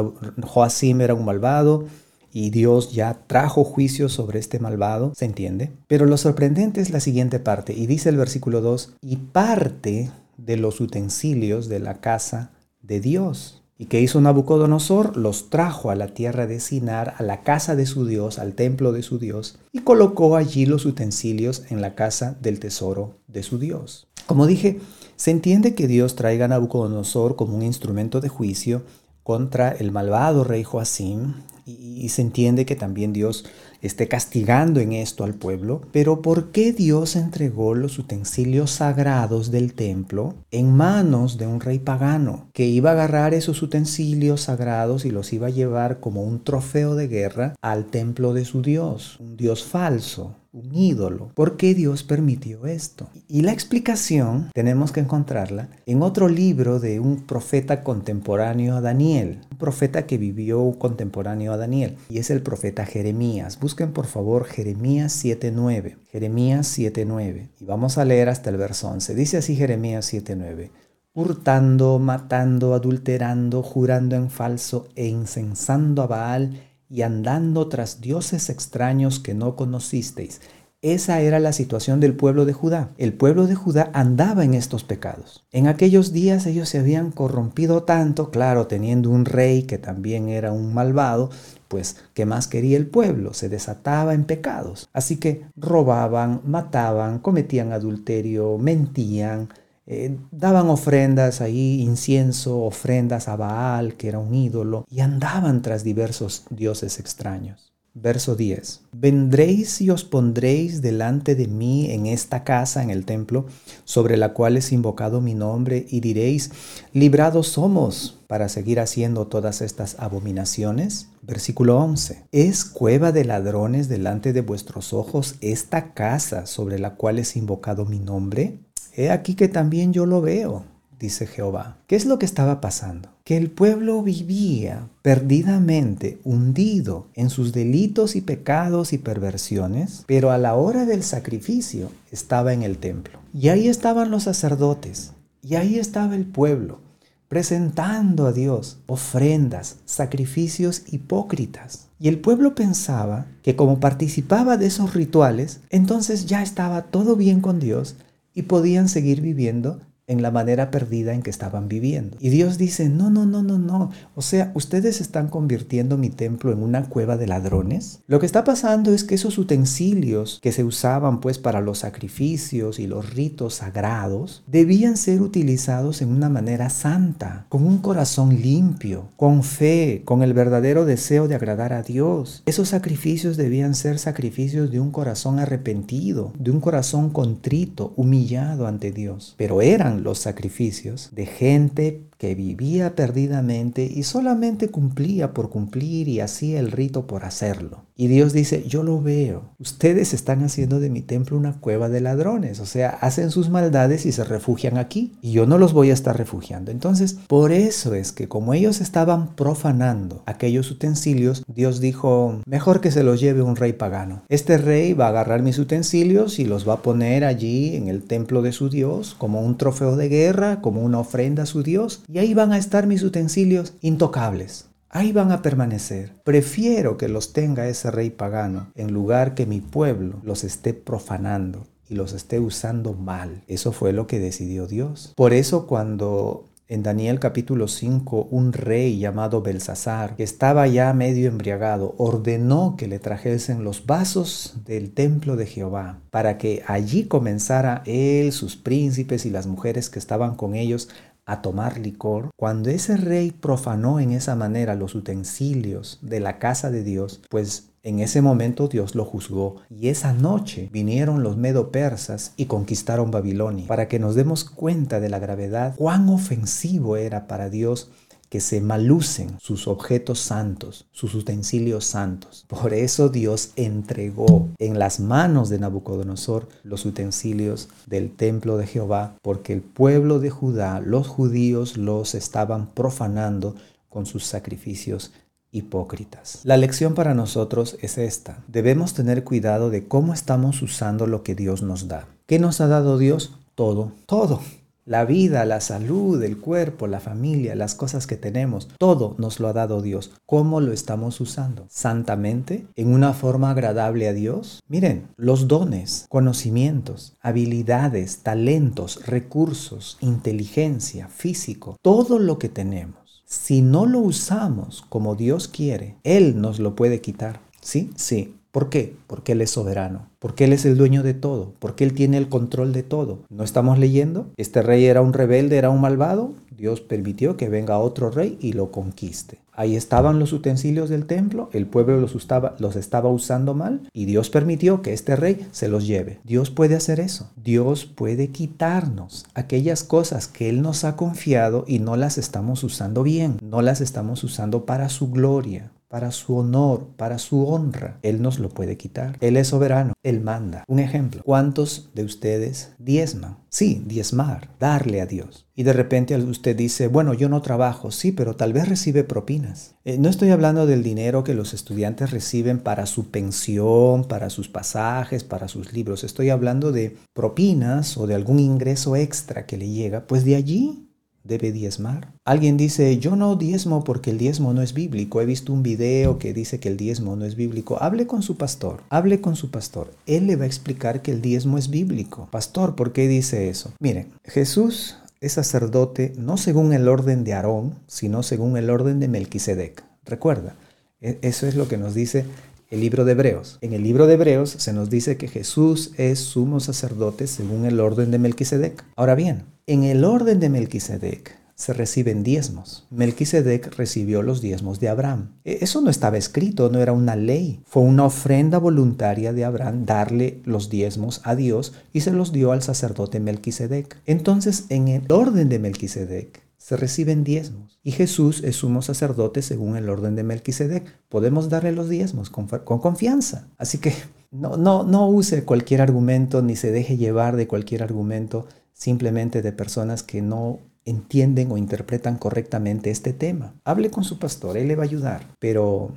Joacim 0.42 1.00
era 1.00 1.14
un 1.14 1.24
malvado 1.24 1.84
y 2.32 2.50
Dios 2.50 2.92
ya 2.92 3.18
trajo 3.26 3.64
juicio 3.64 4.08
sobre 4.08 4.38
este 4.38 4.60
malvado. 4.60 5.12
¿Se 5.16 5.24
entiende? 5.24 5.72
Pero 5.88 6.06
lo 6.06 6.16
sorprendente 6.16 6.80
es 6.80 6.90
la 6.90 7.00
siguiente 7.00 7.40
parte. 7.40 7.72
Y 7.74 7.86
dice 7.86 8.08
el 8.08 8.16
versículo 8.16 8.60
2, 8.60 8.96
y 9.02 9.16
parte 9.16 10.10
de 10.36 10.56
los 10.56 10.80
utensilios 10.80 11.68
de 11.68 11.80
la 11.80 12.00
casa 12.00 12.52
de 12.82 13.00
Dios. 13.00 13.64
¿Y 13.78 13.86
qué 13.86 14.00
hizo 14.00 14.22
Nabucodonosor? 14.22 15.18
Los 15.18 15.50
trajo 15.50 15.90
a 15.90 15.94
la 15.96 16.08
tierra 16.08 16.46
de 16.46 16.60
Sinar, 16.60 17.14
a 17.18 17.22
la 17.22 17.42
casa 17.42 17.76
de 17.76 17.84
su 17.84 18.06
Dios, 18.06 18.38
al 18.38 18.54
templo 18.54 18.92
de 18.92 19.02
su 19.02 19.18
Dios, 19.18 19.58
y 19.70 19.80
colocó 19.80 20.36
allí 20.36 20.64
los 20.64 20.86
utensilios 20.86 21.64
en 21.68 21.82
la 21.82 21.94
casa 21.94 22.38
del 22.40 22.58
tesoro 22.58 23.18
de 23.28 23.42
su 23.42 23.58
Dios. 23.58 24.08
Como 24.24 24.46
dije, 24.46 24.80
se 25.16 25.30
entiende 25.30 25.74
que 25.74 25.88
Dios 25.88 26.16
traiga 26.16 26.46
a 26.46 26.48
Nabucodonosor 26.48 27.36
como 27.36 27.54
un 27.54 27.62
instrumento 27.62 28.22
de 28.22 28.30
juicio 28.30 28.82
contra 29.22 29.72
el 29.72 29.92
malvado 29.92 30.42
rey 30.42 30.62
Joacim, 30.62 31.34
y, 31.66 32.08
se 32.08 32.22
entiende 32.22 32.64
que 32.64 32.76
también 32.76 33.12
Dios 33.12 33.44
esté 33.82 34.06
castigando 34.06 34.78
en 34.80 34.92
esto 34.92 35.24
al 35.24 35.34
pueblo, 35.34 35.82
pero 35.92 36.22
¿por 36.22 36.52
qué 36.52 36.72
Dios 36.72 37.16
entregó 37.16 37.74
los 37.74 37.98
utensilios 37.98 38.70
sagrados 38.70 39.50
del 39.50 39.74
templo 39.74 40.34
en 40.52 40.72
manos 40.72 41.36
de 41.36 41.46
un 41.46 41.60
rey 41.60 41.80
pagano 41.80 42.48
que 42.52 42.66
iba 42.66 42.90
a 42.90 42.92
agarrar 42.92 43.34
esos 43.34 43.60
utensilios 43.62 44.42
sagrados 44.42 45.04
y 45.04 45.10
los 45.10 45.32
iba 45.32 45.48
a 45.48 45.50
llevar 45.50 45.98
como 45.98 46.22
un 46.22 46.42
trofeo 46.42 46.94
de 46.94 47.08
guerra 47.08 47.54
al 47.60 47.86
templo 47.86 48.32
de 48.32 48.44
su 48.44 48.62
Dios, 48.62 49.18
un 49.18 49.36
Dios 49.36 49.64
falso? 49.64 50.36
Un 50.56 50.74
ídolo. 50.74 51.30
¿Por 51.34 51.56
qué 51.56 51.74
Dios 51.74 52.02
permitió 52.02 52.66
esto? 52.66 53.08
Y 53.28 53.42
la 53.42 53.52
explicación 53.52 54.50
tenemos 54.54 54.90
que 54.90 55.00
encontrarla 55.00 55.68
en 55.84 56.02
otro 56.02 56.28
libro 56.28 56.80
de 56.80 56.98
un 56.98 57.26
profeta 57.26 57.84
contemporáneo 57.84 58.76
a 58.76 58.80
Daniel, 58.80 59.40
un 59.50 59.58
profeta 59.58 60.06
que 60.06 60.16
vivió 60.16 60.72
contemporáneo 60.78 61.52
a 61.52 61.58
Daniel, 61.58 61.96
y 62.08 62.18
es 62.18 62.30
el 62.30 62.42
profeta 62.42 62.86
Jeremías. 62.86 63.60
Busquen 63.60 63.92
por 63.92 64.06
favor 64.06 64.44
Jeremías 64.44 65.22
7.9. 65.22 65.96
Jeremías 66.10 66.78
7.9. 66.78 67.48
Y 67.60 67.64
vamos 67.66 67.98
a 67.98 68.06
leer 68.06 68.30
hasta 68.30 68.48
el 68.48 68.56
verso 68.56 68.88
11. 68.88 69.14
Dice 69.14 69.36
así 69.36 69.56
Jeremías 69.56 70.12
7.9 70.12 70.70
hurtando, 71.16 71.98
matando, 71.98 72.74
adulterando, 72.74 73.62
jurando 73.62 74.16
en 74.16 74.28
falso 74.28 74.88
e 74.94 75.06
incensando 75.06 76.02
a 76.02 76.06
Baal 76.06 76.60
y 76.88 77.02
andando 77.02 77.68
tras 77.68 78.00
dioses 78.00 78.50
extraños 78.50 79.20
que 79.20 79.34
no 79.34 79.56
conocisteis. 79.56 80.40
Esa 80.82 81.20
era 81.20 81.40
la 81.40 81.52
situación 81.52 82.00
del 82.00 82.14
pueblo 82.14 82.44
de 82.44 82.52
Judá. 82.52 82.90
El 82.98 83.14
pueblo 83.14 83.46
de 83.46 83.54
Judá 83.54 83.90
andaba 83.92 84.44
en 84.44 84.54
estos 84.54 84.84
pecados. 84.84 85.44
En 85.50 85.66
aquellos 85.66 86.12
días 86.12 86.46
ellos 86.46 86.68
se 86.68 86.78
habían 86.78 87.10
corrompido 87.10 87.82
tanto, 87.82 88.30
claro, 88.30 88.66
teniendo 88.66 89.10
un 89.10 89.24
rey 89.24 89.64
que 89.64 89.78
también 89.78 90.28
era 90.28 90.52
un 90.52 90.74
malvado, 90.74 91.30
pues 91.68 91.96
¿qué 92.14 92.26
más 92.26 92.46
quería 92.46 92.76
el 92.76 92.86
pueblo? 92.86 93.32
Se 93.32 93.48
desataba 93.48 94.14
en 94.14 94.24
pecados. 94.24 94.88
Así 94.92 95.16
que 95.16 95.46
robaban, 95.56 96.42
mataban, 96.44 97.18
cometían 97.18 97.72
adulterio, 97.72 98.58
mentían, 98.58 99.48
eh, 99.86 100.18
daban 100.32 100.68
ofrendas 100.68 101.40
ahí, 101.40 101.80
incienso, 101.80 102.62
ofrendas 102.62 103.28
a 103.28 103.36
Baal, 103.36 103.94
que 103.94 104.08
era 104.08 104.18
un 104.18 104.34
ídolo, 104.34 104.84
y 104.90 105.00
andaban 105.00 105.62
tras 105.62 105.84
diversos 105.84 106.44
dioses 106.50 106.98
extraños. 106.98 107.72
Verso 107.98 108.36
10. 108.36 108.82
Vendréis 108.92 109.80
y 109.80 109.88
os 109.88 110.04
pondréis 110.04 110.82
delante 110.82 111.34
de 111.34 111.46
mí 111.46 111.90
en 111.92 112.04
esta 112.04 112.44
casa, 112.44 112.82
en 112.82 112.90
el 112.90 113.06
templo, 113.06 113.46
sobre 113.84 114.18
la 114.18 114.34
cual 114.34 114.58
es 114.58 114.70
invocado 114.70 115.22
mi 115.22 115.34
nombre, 115.34 115.86
y 115.88 116.00
diréis, 116.00 116.50
librados 116.92 117.48
somos 117.48 118.18
para 118.26 118.50
seguir 118.50 118.80
haciendo 118.80 119.28
todas 119.28 119.62
estas 119.62 119.96
abominaciones. 119.98 121.08
Versículo 121.22 121.78
11. 121.78 122.26
¿Es 122.32 122.66
cueva 122.66 123.12
de 123.12 123.24
ladrones 123.24 123.88
delante 123.88 124.34
de 124.34 124.42
vuestros 124.42 124.92
ojos 124.92 125.36
esta 125.40 125.94
casa 125.94 126.44
sobre 126.44 126.78
la 126.78 126.96
cual 126.96 127.18
es 127.18 127.34
invocado 127.34 127.86
mi 127.86 127.98
nombre? 127.98 128.65
He 128.98 129.10
aquí 129.10 129.34
que 129.34 129.48
también 129.48 129.92
yo 129.92 130.06
lo 130.06 130.22
veo, 130.22 130.64
dice 130.98 131.26
Jehová. 131.26 131.76
¿Qué 131.86 131.96
es 131.96 132.06
lo 132.06 132.18
que 132.18 132.24
estaba 132.24 132.62
pasando? 132.62 133.10
Que 133.24 133.36
el 133.36 133.50
pueblo 133.50 134.02
vivía 134.02 134.88
perdidamente 135.02 136.18
hundido 136.24 137.08
en 137.12 137.28
sus 137.28 137.52
delitos 137.52 138.16
y 138.16 138.22
pecados 138.22 138.94
y 138.94 138.98
perversiones, 138.98 140.04
pero 140.06 140.30
a 140.30 140.38
la 140.38 140.54
hora 140.54 140.86
del 140.86 141.02
sacrificio 141.02 141.90
estaba 142.10 142.54
en 142.54 142.62
el 142.62 142.78
templo. 142.78 143.18
Y 143.34 143.50
ahí 143.50 143.68
estaban 143.68 144.10
los 144.10 144.22
sacerdotes, 144.22 145.12
y 145.42 145.56
ahí 145.56 145.78
estaba 145.78 146.14
el 146.14 146.24
pueblo, 146.24 146.80
presentando 147.28 148.26
a 148.26 148.32
Dios 148.32 148.78
ofrendas, 148.86 149.76
sacrificios 149.84 150.84
hipócritas. 150.90 151.88
Y 152.00 152.08
el 152.08 152.18
pueblo 152.18 152.54
pensaba 152.54 153.26
que 153.42 153.56
como 153.56 153.78
participaba 153.78 154.56
de 154.56 154.68
esos 154.68 154.94
rituales, 154.94 155.60
entonces 155.68 156.24
ya 156.24 156.42
estaba 156.42 156.84
todo 156.84 157.14
bien 157.14 157.42
con 157.42 157.60
Dios 157.60 157.96
y 158.36 158.42
podían 158.42 158.88
seguir 158.88 159.22
viviendo 159.22 159.80
en 160.06 160.22
la 160.22 160.30
manera 160.30 160.70
perdida 160.70 161.14
en 161.14 161.22
que 161.22 161.30
estaban 161.30 161.68
viviendo. 161.68 162.16
Y 162.20 162.28
Dios 162.28 162.58
dice, 162.58 162.88
no, 162.88 163.10
no, 163.10 163.26
no, 163.26 163.42
no, 163.42 163.58
no. 163.58 163.90
O 164.14 164.22
sea, 164.22 164.52
ustedes 164.54 165.00
están 165.00 165.28
convirtiendo 165.28 165.98
mi 165.98 166.10
templo 166.10 166.52
en 166.52 166.62
una 166.62 166.84
cueva 166.88 167.16
de 167.16 167.26
ladrones. 167.26 168.00
Lo 168.06 168.20
que 168.20 168.26
está 168.26 168.44
pasando 168.44 168.92
es 168.92 169.04
que 169.04 169.16
esos 169.16 169.38
utensilios 169.38 170.38
que 170.42 170.52
se 170.52 170.64
usaban 170.64 171.20
pues 171.20 171.38
para 171.38 171.60
los 171.60 171.78
sacrificios 171.78 172.78
y 172.78 172.86
los 172.86 173.14
ritos 173.14 173.54
sagrados 173.54 174.44
debían 174.46 174.96
ser 174.96 175.22
utilizados 175.22 176.02
en 176.02 176.10
una 176.10 176.28
manera 176.28 176.70
santa, 176.70 177.46
con 177.48 177.66
un 177.66 177.78
corazón 177.78 178.40
limpio, 178.40 179.08
con 179.16 179.42
fe, 179.42 180.02
con 180.04 180.22
el 180.22 180.34
verdadero 180.34 180.84
deseo 180.84 181.26
de 181.28 181.34
agradar 181.34 181.72
a 181.72 181.82
Dios. 181.82 182.42
Esos 182.46 182.68
sacrificios 182.68 183.36
debían 183.36 183.74
ser 183.74 183.98
sacrificios 183.98 184.70
de 184.70 184.80
un 184.80 184.90
corazón 184.90 185.38
arrepentido, 185.38 186.32
de 186.38 186.50
un 186.50 186.60
corazón 186.60 187.10
contrito, 187.10 187.92
humillado 187.96 188.66
ante 188.66 188.92
Dios. 188.92 189.34
Pero 189.36 189.62
eran 189.62 189.95
los 190.02 190.18
sacrificios 190.18 191.10
de 191.12 191.26
gente 191.26 192.02
que 192.18 192.34
vivía 192.34 192.94
perdidamente 192.94 193.84
y 193.84 194.02
solamente 194.04 194.68
cumplía 194.68 195.34
por 195.34 195.50
cumplir 195.50 196.08
y 196.08 196.20
hacía 196.20 196.58
el 196.60 196.72
rito 196.72 197.06
por 197.06 197.24
hacerlo. 197.24 197.84
Y 197.98 198.08
Dios 198.08 198.34
dice, 198.34 198.64
yo 198.68 198.82
lo 198.82 199.00
veo, 199.00 199.54
ustedes 199.58 200.12
están 200.12 200.44
haciendo 200.44 200.80
de 200.80 200.90
mi 200.90 201.00
templo 201.00 201.38
una 201.38 201.54
cueva 201.54 201.88
de 201.88 202.02
ladrones, 202.02 202.60
o 202.60 202.66
sea, 202.66 202.90
hacen 202.90 203.30
sus 203.30 203.48
maldades 203.48 204.04
y 204.04 204.12
se 204.12 204.22
refugian 204.22 204.76
aquí, 204.76 205.16
y 205.22 205.32
yo 205.32 205.46
no 205.46 205.56
los 205.56 205.72
voy 205.72 205.90
a 205.90 205.94
estar 205.94 206.16
refugiando. 206.16 206.70
Entonces, 206.70 207.16
por 207.26 207.52
eso 207.52 207.94
es 207.94 208.12
que 208.12 208.28
como 208.28 208.52
ellos 208.52 208.82
estaban 208.82 209.34
profanando 209.34 210.22
aquellos 210.26 210.70
utensilios, 210.70 211.42
Dios 211.46 211.80
dijo, 211.80 212.42
mejor 212.46 212.82
que 212.82 212.90
se 212.90 213.02
los 213.02 213.18
lleve 213.18 213.40
un 213.40 213.56
rey 213.56 213.72
pagano. 213.72 214.22
Este 214.28 214.58
rey 214.58 214.92
va 214.92 215.06
a 215.06 215.10
agarrar 215.10 215.42
mis 215.42 215.58
utensilios 215.58 216.38
y 216.38 216.44
los 216.44 216.68
va 216.68 216.74
a 216.74 216.82
poner 216.82 217.24
allí 217.24 217.76
en 217.76 217.88
el 217.88 218.02
templo 218.02 218.42
de 218.42 218.52
su 218.52 218.68
Dios 218.68 219.14
como 219.18 219.40
un 219.40 219.56
trofeo 219.56 219.96
de 219.96 220.08
guerra, 220.08 220.60
como 220.60 220.82
una 220.82 220.98
ofrenda 220.98 221.44
a 221.44 221.46
su 221.46 221.62
Dios, 221.62 222.02
y 222.08 222.18
ahí 222.18 222.34
van 222.34 222.52
a 222.52 222.58
estar 222.58 222.86
mis 222.86 223.02
utensilios 223.02 223.74
intocables. 223.80 224.66
Ahí 224.88 225.12
van 225.12 225.32
a 225.32 225.42
permanecer. 225.42 226.12
Prefiero 226.24 226.96
que 226.96 227.08
los 227.08 227.32
tenga 227.32 227.68
ese 227.68 227.90
rey 227.90 228.10
pagano 228.10 228.68
en 228.74 228.92
lugar 228.92 229.34
que 229.34 229.46
mi 229.46 229.60
pueblo 229.60 230.20
los 230.22 230.44
esté 230.44 230.74
profanando 230.74 231.66
y 231.88 231.94
los 231.94 232.12
esté 232.12 232.40
usando 232.40 232.94
mal. 232.94 233.42
Eso 233.46 233.72
fue 233.72 233.92
lo 233.92 234.06
que 234.06 234.18
decidió 234.18 234.66
Dios. 234.66 235.12
Por 235.16 235.32
eso 235.32 235.66
cuando 235.66 236.48
en 236.68 236.82
Daniel 236.82 237.20
capítulo 237.20 237.68
5, 237.68 238.26
un 238.30 238.52
rey 238.52 238.98
llamado 238.98 239.40
Belsasar, 239.40 240.16
que 240.16 240.24
estaba 240.24 240.66
ya 240.66 240.92
medio 240.94 241.28
embriagado, 241.28 241.94
ordenó 241.96 242.74
que 242.76 242.88
le 242.88 242.98
trajesen 242.98 243.62
los 243.62 243.86
vasos 243.86 244.54
del 244.64 244.90
templo 244.90 245.36
de 245.36 245.46
Jehová, 245.46 246.00
para 246.10 246.38
que 246.38 246.64
allí 246.66 247.04
comenzara 247.04 247.82
él, 247.86 248.32
sus 248.32 248.56
príncipes 248.56 249.26
y 249.26 249.30
las 249.30 249.46
mujeres 249.46 249.90
que 249.90 250.00
estaban 250.00 250.34
con 250.34 250.56
ellos 250.56 250.88
a 251.26 251.42
tomar 251.42 251.78
licor, 251.78 252.30
cuando 252.36 252.70
ese 252.70 252.96
rey 252.96 253.32
profanó 253.32 254.00
en 254.00 254.12
esa 254.12 254.36
manera 254.36 254.74
los 254.74 254.94
utensilios 254.94 255.98
de 256.00 256.20
la 256.20 256.38
casa 256.38 256.70
de 256.70 256.84
Dios, 256.84 257.20
pues 257.28 257.70
en 257.82 258.00
ese 258.00 258.20
momento 258.20 258.66
Dios 258.66 258.94
lo 258.94 259.04
juzgó. 259.04 259.56
Y 259.70 259.88
esa 259.88 260.12
noche 260.12 260.68
vinieron 260.72 261.22
los 261.22 261.36
medo 261.36 261.70
persas 261.70 262.32
y 262.36 262.46
conquistaron 262.46 263.10
Babilonia, 263.10 263.66
para 263.68 263.86
que 263.86 263.98
nos 263.98 264.14
demos 264.14 264.44
cuenta 264.44 264.98
de 264.98 265.08
la 265.08 265.18
gravedad, 265.20 265.74
cuán 265.76 266.08
ofensivo 266.08 266.96
era 266.96 267.26
para 267.26 267.48
Dios 267.48 267.90
que 268.28 268.40
se 268.40 268.60
malucen 268.60 269.38
sus 269.40 269.68
objetos 269.68 270.20
santos, 270.20 270.86
sus 270.92 271.14
utensilios 271.14 271.84
santos. 271.84 272.44
Por 272.48 272.74
eso 272.74 273.08
Dios 273.08 273.50
entregó 273.56 274.48
en 274.58 274.78
las 274.78 275.00
manos 275.00 275.48
de 275.48 275.58
Nabucodonosor 275.58 276.48
los 276.62 276.84
utensilios 276.84 277.68
del 277.86 278.10
templo 278.10 278.56
de 278.56 278.66
Jehová, 278.66 279.16
porque 279.22 279.52
el 279.52 279.62
pueblo 279.62 280.18
de 280.18 280.30
Judá, 280.30 280.80
los 280.80 281.06
judíos, 281.06 281.76
los 281.76 282.14
estaban 282.14 282.66
profanando 282.72 283.54
con 283.88 284.06
sus 284.06 284.24
sacrificios 284.24 285.12
hipócritas. 285.52 286.40
La 286.44 286.56
lección 286.56 286.94
para 286.94 287.14
nosotros 287.14 287.78
es 287.80 287.96
esta. 287.98 288.42
Debemos 288.48 288.94
tener 288.94 289.24
cuidado 289.24 289.70
de 289.70 289.88
cómo 289.88 290.12
estamos 290.12 290.60
usando 290.62 291.06
lo 291.06 291.22
que 291.22 291.34
Dios 291.34 291.62
nos 291.62 291.88
da. 291.88 292.06
¿Qué 292.26 292.38
nos 292.38 292.60
ha 292.60 292.66
dado 292.66 292.98
Dios? 292.98 293.32
Todo, 293.54 293.92
todo. 294.06 294.40
La 294.86 295.04
vida, 295.04 295.44
la 295.44 295.60
salud, 295.60 296.22
el 296.22 296.38
cuerpo, 296.38 296.86
la 296.86 297.00
familia, 297.00 297.56
las 297.56 297.74
cosas 297.74 298.06
que 298.06 298.16
tenemos, 298.16 298.68
todo 298.78 299.16
nos 299.18 299.40
lo 299.40 299.48
ha 299.48 299.52
dado 299.52 299.82
Dios. 299.82 300.12
¿Cómo 300.26 300.60
lo 300.60 300.72
estamos 300.72 301.20
usando? 301.20 301.66
¿Santamente? 301.68 302.68
¿En 302.76 302.94
una 302.94 303.12
forma 303.12 303.50
agradable 303.50 304.06
a 304.06 304.12
Dios? 304.12 304.62
Miren, 304.68 305.08
los 305.16 305.48
dones, 305.48 306.06
conocimientos, 306.08 307.16
habilidades, 307.20 308.18
talentos, 308.18 309.04
recursos, 309.06 309.98
inteligencia, 310.00 311.08
físico, 311.08 311.76
todo 311.82 312.20
lo 312.20 312.38
que 312.38 312.48
tenemos. 312.48 313.24
Si 313.24 313.62
no 313.62 313.86
lo 313.86 313.98
usamos 313.98 314.84
como 314.88 315.16
Dios 315.16 315.48
quiere, 315.48 315.96
Él 316.04 316.40
nos 316.40 316.60
lo 316.60 316.76
puede 316.76 317.00
quitar. 317.00 317.40
¿Sí? 317.60 317.90
Sí. 317.96 318.35
¿Por 318.56 318.70
qué? 318.70 318.96
Porque 319.06 319.32
Él 319.32 319.42
es 319.42 319.50
soberano, 319.50 320.08
porque 320.18 320.44
Él 320.44 320.54
es 320.54 320.64
el 320.64 320.78
dueño 320.78 321.02
de 321.02 321.12
todo, 321.12 321.52
porque 321.58 321.84
Él 321.84 321.92
tiene 321.92 322.16
el 322.16 322.30
control 322.30 322.72
de 322.72 322.82
todo. 322.82 323.18
¿No 323.28 323.44
estamos 323.44 323.78
leyendo? 323.78 324.28
Este 324.38 324.62
rey 324.62 324.86
era 324.86 325.02
un 325.02 325.12
rebelde, 325.12 325.58
era 325.58 325.68
un 325.68 325.82
malvado. 325.82 326.32
Dios 326.56 326.80
permitió 326.80 327.36
que 327.36 327.50
venga 327.50 327.76
otro 327.76 328.10
rey 328.10 328.38
y 328.40 328.54
lo 328.54 328.70
conquiste. 328.70 329.40
Ahí 329.52 329.76
estaban 329.76 330.18
los 330.18 330.32
utensilios 330.32 330.88
del 330.88 331.04
templo, 331.04 331.50
el 331.52 331.66
pueblo 331.66 332.00
los, 332.00 332.16
los 332.58 332.76
estaba 332.76 333.10
usando 333.10 333.52
mal 333.52 333.82
y 333.92 334.06
Dios 334.06 334.30
permitió 334.30 334.80
que 334.80 334.94
este 334.94 335.16
rey 335.16 335.46
se 335.52 335.68
los 335.68 335.86
lleve. 335.86 336.20
Dios 336.24 336.48
puede 336.48 336.76
hacer 336.76 336.98
eso. 336.98 337.30
Dios 337.36 337.84
puede 337.84 338.28
quitarnos 338.28 339.26
aquellas 339.34 339.84
cosas 339.84 340.28
que 340.28 340.48
Él 340.48 340.62
nos 340.62 340.84
ha 340.84 340.96
confiado 340.96 341.64
y 341.66 341.78
no 341.78 341.96
las 341.96 342.16
estamos 342.16 342.64
usando 342.64 343.02
bien, 343.02 343.36
no 343.42 343.60
las 343.60 343.82
estamos 343.82 344.24
usando 344.24 344.64
para 344.64 344.88
su 344.88 345.10
gloria, 345.10 345.72
para 345.88 346.10
su 346.10 346.36
honor, 346.36 346.88
para 346.96 347.18
su 347.18 347.46
honra. 347.46 347.98
Él 348.02 348.20
nos 348.22 348.38
lo 348.38 348.48
puede 348.48 348.76
quitar. 348.76 349.16
Él 349.20 349.36
es 349.36 349.48
soberano, 349.48 349.92
Él 350.02 350.20
manda. 350.20 350.64
Un 350.68 350.78
ejemplo, 350.78 351.22
¿cuántos 351.24 351.90
de 351.94 352.04
ustedes 352.04 352.72
diezman? 352.78 353.38
Sí, 353.48 353.82
diezmar, 353.86 354.50
darle 354.60 355.00
a 355.00 355.06
Dios. 355.06 355.46
Y 355.54 355.62
de 355.62 355.72
repente 355.72 356.14
usted 356.16 356.54
dice, 356.54 356.88
bueno, 356.88 357.14
yo 357.14 357.30
no 357.30 357.40
trabajo, 357.40 357.90
sí, 357.90 358.12
pero 358.12 358.36
tal 358.36 358.52
vez 358.52 358.68
recibe 358.68 359.04
propinas. 359.04 359.74
Eh, 359.84 359.96
no 359.96 360.10
estoy 360.10 360.30
hablando 360.30 360.66
del 360.66 360.82
dinero 360.82 361.24
que 361.24 361.32
los 361.32 361.54
estudiantes 361.54 362.10
reciben 362.10 362.58
para 362.58 362.84
su 362.84 363.10
pensión, 363.10 364.04
para 364.04 364.28
sus 364.28 364.48
pasajes, 364.48 365.24
para 365.24 365.48
sus 365.48 365.72
libros. 365.72 366.04
Estoy 366.04 366.28
hablando 366.28 366.72
de 366.72 366.98
propinas 367.14 367.96
o 367.96 368.06
de 368.06 368.14
algún 368.14 368.38
ingreso 368.38 368.96
extra 368.96 369.46
que 369.46 369.56
le 369.56 369.70
llega. 369.70 370.06
Pues 370.06 370.24
de 370.26 370.36
allí 370.36 370.85
debe 371.26 371.52
diezmar. 371.52 372.12
Alguien 372.24 372.56
dice, 372.56 372.98
yo 372.98 373.16
no 373.16 373.36
diezmo 373.36 373.84
porque 373.84 374.10
el 374.10 374.18
diezmo 374.18 374.52
no 374.52 374.62
es 374.62 374.72
bíblico. 374.72 375.20
He 375.20 375.26
visto 375.26 375.52
un 375.52 375.62
video 375.62 376.18
que 376.18 376.32
dice 376.32 376.60
que 376.60 376.68
el 376.68 376.76
diezmo 376.76 377.16
no 377.16 377.24
es 377.24 377.36
bíblico. 377.36 377.82
Hable 377.82 378.06
con 378.06 378.22
su 378.22 378.36
pastor, 378.36 378.82
hable 378.88 379.20
con 379.20 379.36
su 379.36 379.50
pastor. 379.50 379.92
Él 380.06 380.26
le 380.26 380.36
va 380.36 380.44
a 380.44 380.48
explicar 380.48 381.02
que 381.02 381.12
el 381.12 381.22
diezmo 381.22 381.58
es 381.58 381.70
bíblico. 381.70 382.28
Pastor, 382.30 382.74
¿por 382.74 382.92
qué 382.92 383.08
dice 383.08 383.48
eso? 383.48 383.72
Miren, 383.80 384.08
Jesús 384.24 384.96
es 385.20 385.32
sacerdote 385.32 386.12
no 386.18 386.36
según 386.36 386.72
el 386.72 386.88
orden 386.88 387.24
de 387.24 387.34
Aarón, 387.34 387.74
sino 387.86 388.22
según 388.22 388.56
el 388.56 388.70
orden 388.70 389.00
de 389.00 389.08
Melquisedec. 389.08 389.84
Recuerda, 390.04 390.54
e-, 391.00 391.18
eso 391.22 391.46
es 391.46 391.54
lo 391.54 391.68
que 391.68 391.78
nos 391.78 391.94
dice 391.94 392.24
el 392.70 392.80
libro 392.80 393.04
de 393.04 393.12
Hebreos. 393.12 393.58
En 393.60 393.72
el 393.72 393.82
libro 393.82 394.06
de 394.06 394.14
Hebreos 394.14 394.50
se 394.50 394.72
nos 394.72 394.90
dice 394.90 395.16
que 395.16 395.28
Jesús 395.28 395.92
es 395.96 396.18
sumo 396.18 396.60
sacerdote 396.60 397.26
según 397.26 397.64
el 397.64 397.80
orden 397.80 398.10
de 398.10 398.18
Melquisedec. 398.18 398.84
Ahora 398.96 399.14
bien, 399.14 399.44
en 399.66 399.84
el 399.84 400.04
orden 400.04 400.40
de 400.40 400.48
Melquisedec 400.48 401.36
se 401.56 401.72
reciben 401.72 402.22
diezmos. 402.22 402.86
Melquisedec 402.90 403.74
recibió 403.76 404.22
los 404.22 404.42
diezmos 404.42 404.78
de 404.78 404.90
Abraham. 404.90 405.32
E, 405.44 405.58
eso 405.62 405.80
no 405.80 405.90
estaba 405.90 406.18
escrito, 406.18 406.68
no 406.70 406.80
era 406.80 406.92
una 406.92 407.16
ley. 407.16 407.60
Fue 407.64 407.82
una 407.82 408.04
ofrenda 408.04 408.58
voluntaria 408.58 409.32
de 409.32 409.44
Abraham 409.46 409.86
darle 409.86 410.42
los 410.44 410.68
diezmos 410.68 411.22
a 411.24 411.34
Dios 411.34 411.72
y 411.94 412.02
se 412.02 412.12
los 412.12 412.32
dio 412.32 412.52
al 412.52 412.62
sacerdote 412.62 413.20
Melquisedec. 413.20 413.96
Entonces, 414.04 414.66
en 414.68 414.88
el 414.88 415.10
orden 415.10 415.48
de 415.48 415.58
Melquisedec, 415.58 416.45
se 416.66 416.76
reciben 416.76 417.22
diezmos. 417.22 417.78
Y 417.84 417.92
Jesús 417.92 418.42
es 418.42 418.56
sumo 418.56 418.82
sacerdote 418.82 419.40
según 419.40 419.76
el 419.76 419.88
orden 419.88 420.16
de 420.16 420.24
Melquisedec. 420.24 420.98
Podemos 421.08 421.48
darle 421.48 421.70
los 421.70 421.88
diezmos 421.88 422.28
con, 422.28 422.48
confianza. 422.48 423.46
Así 423.56 423.78
que 423.78 423.94
no, 424.32 424.56
no, 424.56 424.82
no 424.82 425.08
use 425.08 425.44
cualquier 425.44 425.80
argumento 425.80 426.42
ni 426.42 426.56
se 426.56 426.72
deje 426.72 426.96
llevar 426.96 427.36
de 427.36 427.46
cualquier 427.46 427.84
argumento 427.84 428.48
simplemente 428.72 429.42
de 429.42 429.52
personas 429.52 430.02
que 430.02 430.22
no 430.22 430.58
entienden 430.84 431.52
o 431.52 431.56
interpretan 431.56 432.16
correctamente 432.16 432.90
este 432.90 433.12
tema. 433.12 433.54
Hable 433.62 433.88
con 433.92 434.02
su 434.02 434.18
pastor, 434.18 434.56
él 434.56 434.66
le 434.66 434.74
va 434.74 434.82
a 434.82 434.86
ayudar. 434.86 435.28
Pero 435.38 435.92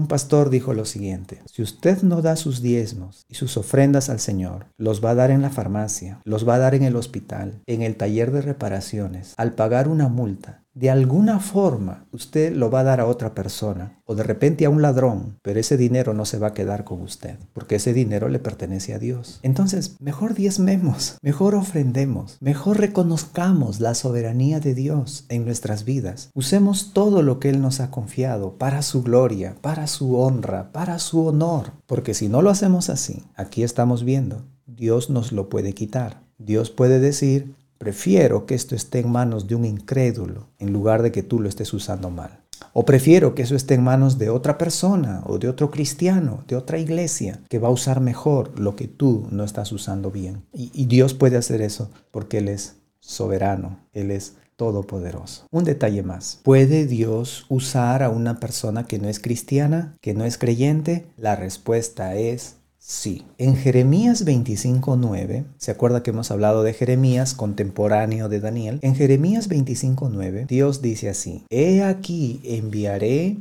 un 0.00 0.06
pastor 0.06 0.48
dijo 0.48 0.72
lo 0.72 0.86
siguiente, 0.86 1.42
si 1.44 1.60
usted 1.60 2.00
no 2.02 2.22
da 2.22 2.34
sus 2.36 2.62
diezmos 2.62 3.26
y 3.28 3.34
sus 3.34 3.58
ofrendas 3.58 4.08
al 4.08 4.18
Señor, 4.18 4.66
los 4.78 5.04
va 5.04 5.10
a 5.10 5.14
dar 5.14 5.30
en 5.30 5.42
la 5.42 5.50
farmacia, 5.50 6.20
los 6.24 6.48
va 6.48 6.54
a 6.54 6.58
dar 6.58 6.74
en 6.74 6.84
el 6.84 6.96
hospital, 6.96 7.60
en 7.66 7.82
el 7.82 7.96
taller 7.96 8.32
de 8.32 8.40
reparaciones, 8.40 9.34
al 9.36 9.52
pagar 9.52 9.88
una 9.88 10.08
multa, 10.08 10.59
de 10.72 10.88
alguna 10.88 11.40
forma 11.40 12.06
usted 12.12 12.54
lo 12.54 12.70
va 12.70 12.80
a 12.80 12.84
dar 12.84 13.00
a 13.00 13.06
otra 13.06 13.34
persona 13.34 14.00
o 14.04 14.14
de 14.14 14.22
repente 14.22 14.64
a 14.64 14.70
un 14.70 14.82
ladrón, 14.82 15.38
pero 15.42 15.58
ese 15.58 15.76
dinero 15.76 16.14
no 16.14 16.24
se 16.24 16.38
va 16.38 16.48
a 16.48 16.54
quedar 16.54 16.84
con 16.84 17.00
usted, 17.00 17.36
porque 17.52 17.76
ese 17.76 17.92
dinero 17.92 18.28
le 18.28 18.38
pertenece 18.38 18.94
a 18.94 18.98
Dios. 18.98 19.40
Entonces, 19.42 19.96
mejor 20.00 20.34
diezmemos, 20.34 21.18
mejor 21.22 21.54
ofrendemos, 21.54 22.38
mejor 22.40 22.78
reconozcamos 22.78 23.80
la 23.80 23.94
soberanía 23.94 24.60
de 24.60 24.74
Dios 24.74 25.24
en 25.28 25.44
nuestras 25.44 25.84
vidas. 25.84 26.30
Usemos 26.34 26.92
todo 26.92 27.22
lo 27.22 27.40
que 27.40 27.50
Él 27.50 27.60
nos 27.60 27.80
ha 27.80 27.90
confiado 27.90 28.56
para 28.56 28.82
su 28.82 29.02
gloria, 29.02 29.56
para 29.60 29.86
su 29.86 30.18
honra, 30.18 30.72
para 30.72 30.98
su 30.98 31.26
honor, 31.26 31.72
porque 31.86 32.14
si 32.14 32.28
no 32.28 32.42
lo 32.42 32.50
hacemos 32.50 32.90
así, 32.90 33.24
aquí 33.34 33.62
estamos 33.62 34.04
viendo, 34.04 34.44
Dios 34.66 35.10
nos 35.10 35.32
lo 35.32 35.48
puede 35.48 35.72
quitar. 35.72 36.22
Dios 36.38 36.70
puede 36.70 37.00
decir, 37.00 37.54
Prefiero 37.80 38.44
que 38.44 38.54
esto 38.54 38.74
esté 38.74 38.98
en 38.98 39.10
manos 39.10 39.46
de 39.46 39.54
un 39.54 39.64
incrédulo 39.64 40.48
en 40.58 40.70
lugar 40.70 41.00
de 41.00 41.12
que 41.12 41.22
tú 41.22 41.40
lo 41.40 41.48
estés 41.48 41.72
usando 41.72 42.10
mal. 42.10 42.42
O 42.74 42.84
prefiero 42.84 43.34
que 43.34 43.40
eso 43.40 43.56
esté 43.56 43.72
en 43.72 43.82
manos 43.82 44.18
de 44.18 44.28
otra 44.28 44.58
persona 44.58 45.22
o 45.24 45.38
de 45.38 45.48
otro 45.48 45.70
cristiano, 45.70 46.44
de 46.46 46.56
otra 46.56 46.78
iglesia, 46.78 47.40
que 47.48 47.58
va 47.58 47.68
a 47.68 47.72
usar 47.72 48.02
mejor 48.02 48.60
lo 48.60 48.76
que 48.76 48.86
tú 48.86 49.26
no 49.30 49.44
estás 49.44 49.72
usando 49.72 50.10
bien. 50.10 50.42
Y, 50.52 50.84
Dios 50.84 51.14
puede 51.14 51.38
hacer 51.38 51.62
eso 51.62 51.90
porque 52.10 52.36
Él 52.36 52.48
es 52.48 52.76
soberano, 52.98 53.80
Él 53.94 54.10
es 54.10 54.34
todopoderoso. 54.56 55.46
Un 55.50 55.64
detalle 55.64 56.02
más. 56.02 56.38
¿Puede 56.42 56.84
Dios 56.84 57.46
usar 57.48 58.02
a 58.02 58.10
una 58.10 58.40
persona 58.40 58.84
que 58.84 58.98
no 58.98 59.08
es 59.08 59.20
cristiana, 59.20 59.96
que 60.02 60.12
no 60.12 60.26
es 60.26 60.36
creyente? 60.36 61.06
La 61.16 61.34
respuesta 61.34 62.14
es 62.14 62.56
Sí. 62.82 63.26
En 63.36 63.56
Jeremías 63.56 64.24
25.9, 64.24 65.44
¿se 65.58 65.70
acuerda 65.70 66.02
que 66.02 66.10
hemos 66.10 66.30
hablado 66.30 66.62
de 66.62 66.72
Jeremías, 66.72 67.34
contemporáneo 67.34 68.30
de 68.30 68.40
Daniel? 68.40 68.78
En 68.80 68.94
Jeremías 68.94 69.50
25.9, 69.50 70.46
Dios 70.46 70.80
dice 70.80 71.10
así, 71.10 71.44
He 71.50 71.84
aquí 71.84 72.40
enviaré 72.42 73.36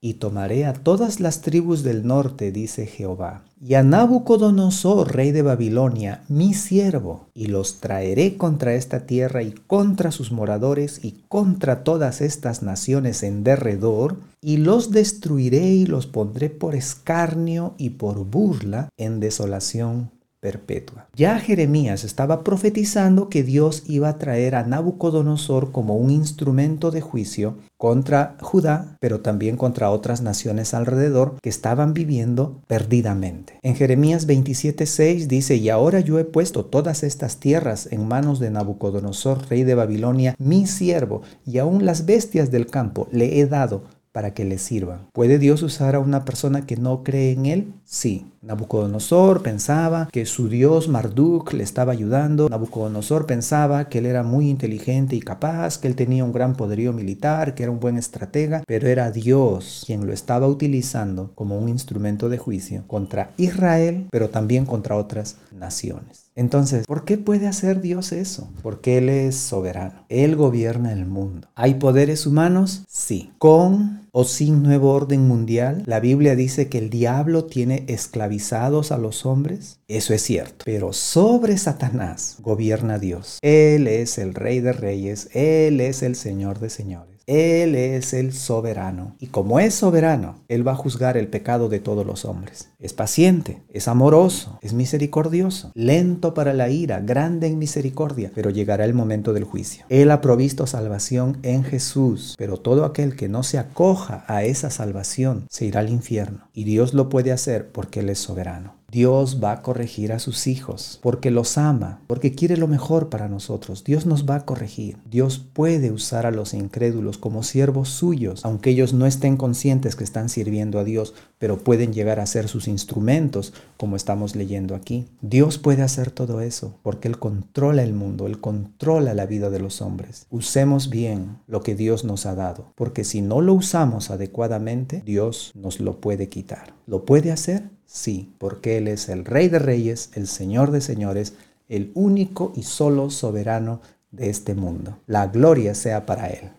y 0.00 0.14
tomaré 0.14 0.66
a 0.66 0.72
todas 0.72 1.20
las 1.20 1.40
tribus 1.40 1.82
del 1.82 2.06
norte, 2.06 2.52
dice 2.52 2.86
Jehová, 2.86 3.44
y 3.60 3.74
a 3.74 3.82
Nabucodonosor, 3.82 5.14
rey 5.14 5.32
de 5.32 5.42
Babilonia, 5.42 6.22
mi 6.28 6.54
siervo, 6.54 7.28
y 7.34 7.46
los 7.46 7.80
traeré 7.80 8.36
contra 8.36 8.74
esta 8.74 9.06
tierra 9.06 9.42
y 9.42 9.52
contra 9.52 10.12
sus 10.12 10.32
moradores 10.32 11.00
y 11.02 11.22
contra 11.28 11.82
todas 11.82 12.20
estas 12.20 12.62
naciones 12.62 13.22
en 13.22 13.44
derredor, 13.44 14.16
y 14.42 14.58
los 14.58 14.90
destruiré 14.90 15.66
y 15.66 15.86
los 15.86 16.06
pondré 16.06 16.50
por 16.50 16.74
escarnio 16.74 17.74
y 17.78 17.90
por 17.90 18.24
burla 18.24 18.90
en 18.96 19.20
desolación 19.20 20.15
perpetua. 20.46 21.08
Ya 21.16 21.40
Jeremías 21.40 22.04
estaba 22.04 22.44
profetizando 22.44 23.28
que 23.28 23.42
Dios 23.42 23.82
iba 23.88 24.08
a 24.08 24.16
traer 24.16 24.54
a 24.54 24.62
Nabucodonosor 24.62 25.72
como 25.72 25.96
un 25.96 26.10
instrumento 26.10 26.92
de 26.92 27.00
juicio 27.00 27.56
contra 27.76 28.36
Judá, 28.40 28.96
pero 29.00 29.22
también 29.22 29.56
contra 29.56 29.90
otras 29.90 30.22
naciones 30.22 30.72
alrededor 30.72 31.34
que 31.42 31.48
estaban 31.48 31.94
viviendo 31.94 32.62
perdidamente. 32.68 33.58
En 33.62 33.74
Jeremías 33.74 34.26
27:6 34.26 35.26
dice, 35.26 35.56
"Y 35.56 35.68
ahora 35.68 35.98
yo 35.98 36.20
he 36.20 36.24
puesto 36.24 36.64
todas 36.64 37.02
estas 37.02 37.38
tierras 37.38 37.88
en 37.90 38.06
manos 38.06 38.38
de 38.38 38.52
Nabucodonosor, 38.52 39.48
rey 39.48 39.64
de 39.64 39.74
Babilonia, 39.74 40.36
mi 40.38 40.68
siervo, 40.68 41.22
y 41.44 41.58
aún 41.58 41.84
las 41.84 42.06
bestias 42.06 42.52
del 42.52 42.68
campo 42.68 43.08
le 43.10 43.40
he 43.40 43.46
dado 43.46 43.82
para 44.16 44.32
que 44.32 44.46
le 44.46 44.56
sirvan. 44.56 45.08
¿Puede 45.12 45.38
Dios 45.38 45.60
usar 45.60 45.94
a 45.94 45.98
una 45.98 46.24
persona 46.24 46.64
que 46.64 46.78
no 46.78 47.04
cree 47.04 47.32
en 47.32 47.44
Él? 47.44 47.74
Sí. 47.84 48.24
Nabucodonosor 48.46 49.42
pensaba 49.42 50.08
que 50.12 50.24
su 50.24 50.48
dios 50.48 50.88
Marduk 50.88 51.52
le 51.52 51.64
estaba 51.64 51.92
ayudando. 51.92 52.48
Nabucodonosor 52.48 53.26
pensaba 53.26 53.88
que 53.88 53.98
él 53.98 54.06
era 54.06 54.22
muy 54.22 54.48
inteligente 54.48 55.16
y 55.16 55.20
capaz, 55.20 55.78
que 55.78 55.88
él 55.88 55.96
tenía 55.96 56.24
un 56.24 56.32
gran 56.32 56.54
poderío 56.54 56.92
militar, 56.92 57.56
que 57.56 57.64
era 57.64 57.72
un 57.72 57.80
buen 57.80 57.98
estratega, 57.98 58.62
pero 58.64 58.86
era 58.86 59.10
Dios 59.10 59.82
quien 59.84 60.06
lo 60.06 60.12
estaba 60.12 60.46
utilizando 60.46 61.32
como 61.34 61.58
un 61.58 61.68
instrumento 61.68 62.28
de 62.28 62.38
juicio 62.38 62.84
contra 62.86 63.32
Israel, 63.36 64.06
pero 64.12 64.30
también 64.30 64.64
contra 64.64 64.96
otras 64.96 65.38
naciones. 65.52 66.26
Entonces, 66.36 66.86
¿por 66.86 67.04
qué 67.04 67.16
puede 67.16 67.48
hacer 67.48 67.80
Dios 67.80 68.12
eso? 68.12 68.48
Porque 68.62 68.98
Él 68.98 69.08
es 69.08 69.36
soberano. 69.36 70.04
Él 70.10 70.36
gobierna 70.36 70.92
el 70.92 71.06
mundo. 71.06 71.48
¿Hay 71.54 71.74
poderes 71.74 72.26
humanos? 72.26 72.84
Sí. 72.88 73.32
Con 73.38 74.05
o 74.18 74.24
sin 74.24 74.62
nuevo 74.62 74.94
orden 74.94 75.28
mundial, 75.28 75.82
la 75.84 76.00
Biblia 76.00 76.34
dice 76.34 76.70
que 76.70 76.78
el 76.78 76.88
diablo 76.88 77.44
tiene 77.44 77.84
esclavizados 77.86 78.90
a 78.90 78.96
los 78.96 79.26
hombres. 79.26 79.78
Eso 79.88 80.14
es 80.14 80.22
cierto. 80.22 80.64
Pero 80.64 80.94
sobre 80.94 81.58
Satanás 81.58 82.38
gobierna 82.40 82.98
Dios. 82.98 83.38
Él 83.42 83.86
es 83.86 84.16
el 84.16 84.32
rey 84.32 84.60
de 84.60 84.72
reyes. 84.72 85.28
Él 85.34 85.82
es 85.82 86.02
el 86.02 86.16
señor 86.16 86.60
de 86.60 86.70
señores. 86.70 87.15
Él 87.26 87.74
es 87.74 88.14
el 88.14 88.32
soberano. 88.32 89.16
Y 89.18 89.26
como 89.26 89.58
es 89.58 89.74
soberano, 89.74 90.44
Él 90.46 90.66
va 90.66 90.72
a 90.72 90.76
juzgar 90.76 91.16
el 91.16 91.26
pecado 91.26 91.68
de 91.68 91.80
todos 91.80 92.06
los 92.06 92.24
hombres. 92.24 92.70
Es 92.78 92.92
paciente, 92.92 93.62
es 93.72 93.88
amoroso, 93.88 94.60
es 94.62 94.72
misericordioso, 94.72 95.72
lento 95.74 96.34
para 96.34 96.54
la 96.54 96.68
ira, 96.68 97.00
grande 97.00 97.48
en 97.48 97.58
misericordia, 97.58 98.30
pero 98.32 98.50
llegará 98.50 98.84
el 98.84 98.94
momento 98.94 99.32
del 99.32 99.42
juicio. 99.42 99.84
Él 99.88 100.12
ha 100.12 100.20
provisto 100.20 100.68
salvación 100.68 101.38
en 101.42 101.64
Jesús, 101.64 102.36
pero 102.38 102.58
todo 102.58 102.84
aquel 102.84 103.16
que 103.16 103.28
no 103.28 103.42
se 103.42 103.58
acoja 103.58 104.24
a 104.28 104.44
esa 104.44 104.70
salvación 104.70 105.46
se 105.50 105.64
irá 105.66 105.80
al 105.80 105.90
infierno. 105.90 106.48
Y 106.52 106.62
Dios 106.62 106.94
lo 106.94 107.08
puede 107.08 107.32
hacer 107.32 107.72
porque 107.72 108.00
Él 108.00 108.10
es 108.10 108.20
soberano. 108.20 108.75
Dios 108.90 109.40
va 109.42 109.52
a 109.52 109.62
corregir 109.62 110.12
a 110.12 110.20
sus 110.20 110.46
hijos 110.46 111.00
porque 111.02 111.30
los 111.32 111.58
ama, 111.58 112.00
porque 112.06 112.34
quiere 112.34 112.56
lo 112.56 112.68
mejor 112.68 113.08
para 113.08 113.28
nosotros. 113.28 113.82
Dios 113.82 114.06
nos 114.06 114.28
va 114.28 114.36
a 114.36 114.44
corregir. 114.44 114.96
Dios 115.10 115.38
puede 115.38 115.90
usar 115.90 116.24
a 116.24 116.30
los 116.30 116.54
incrédulos 116.54 117.18
como 117.18 117.42
siervos 117.42 117.88
suyos, 117.88 118.44
aunque 118.44 118.70
ellos 118.70 118.92
no 118.92 119.06
estén 119.06 119.36
conscientes 119.36 119.96
que 119.96 120.04
están 120.04 120.28
sirviendo 120.28 120.78
a 120.78 120.84
Dios, 120.84 121.14
pero 121.38 121.58
pueden 121.58 121.92
llegar 121.92 122.20
a 122.20 122.26
ser 122.26 122.48
sus 122.48 122.68
instrumentos, 122.68 123.52
como 123.76 123.96
estamos 123.96 124.36
leyendo 124.36 124.74
aquí. 124.74 125.08
Dios 125.20 125.58
puede 125.58 125.82
hacer 125.82 126.10
todo 126.10 126.40
eso 126.40 126.78
porque 126.82 127.08
Él 127.08 127.18
controla 127.18 127.82
el 127.82 127.92
mundo, 127.92 128.26
Él 128.26 128.40
controla 128.40 129.14
la 129.14 129.26
vida 129.26 129.50
de 129.50 129.58
los 129.58 129.82
hombres. 129.82 130.26
Usemos 130.30 130.90
bien 130.90 131.38
lo 131.46 131.60
que 131.60 131.74
Dios 131.74 132.04
nos 132.04 132.24
ha 132.24 132.34
dado, 132.34 132.72
porque 132.76 133.04
si 133.04 133.20
no 133.20 133.40
lo 133.40 133.54
usamos 133.54 134.10
adecuadamente, 134.10 135.02
Dios 135.04 135.52
nos 135.54 135.80
lo 135.80 136.00
puede 136.00 136.28
quitar. 136.28 136.74
¿Lo 136.86 137.04
puede 137.04 137.32
hacer? 137.32 137.75
Sí, 137.86 138.34
porque 138.38 138.78
Él 138.78 138.88
es 138.88 139.08
el 139.08 139.24
Rey 139.24 139.48
de 139.48 139.58
Reyes, 139.58 140.10
el 140.14 140.26
Señor 140.26 140.70
de 140.70 140.80
Señores, 140.80 141.34
el 141.68 141.92
único 141.94 142.52
y 142.56 142.62
solo 142.64 143.10
soberano 143.10 143.80
de 144.10 144.30
este 144.30 144.54
mundo. 144.54 144.98
La 145.06 145.28
gloria 145.28 145.74
sea 145.74 146.04
para 146.06 146.28
Él. 146.28 146.50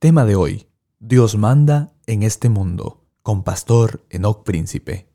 Tema 0.00 0.24
de 0.24 0.34
hoy, 0.34 0.66
Dios 0.98 1.36
manda 1.36 1.92
en 2.06 2.22
este 2.22 2.48
mundo, 2.48 2.99
con 3.22 3.44
Pastor 3.44 4.06
Enoc 4.08 4.44
Príncipe. 4.44 5.08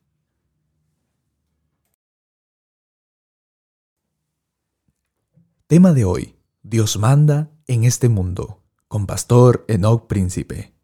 Tema 5.67 5.93
de 5.93 6.05
hoy, 6.05 6.35
Dios 6.61 6.97
manda 6.97 7.51
en 7.65 7.83
este 7.83 8.07
mundo, 8.07 8.61
con 8.87 9.07
Pastor 9.07 9.65
Enoc 9.67 10.05
Príncipe. 10.07 10.74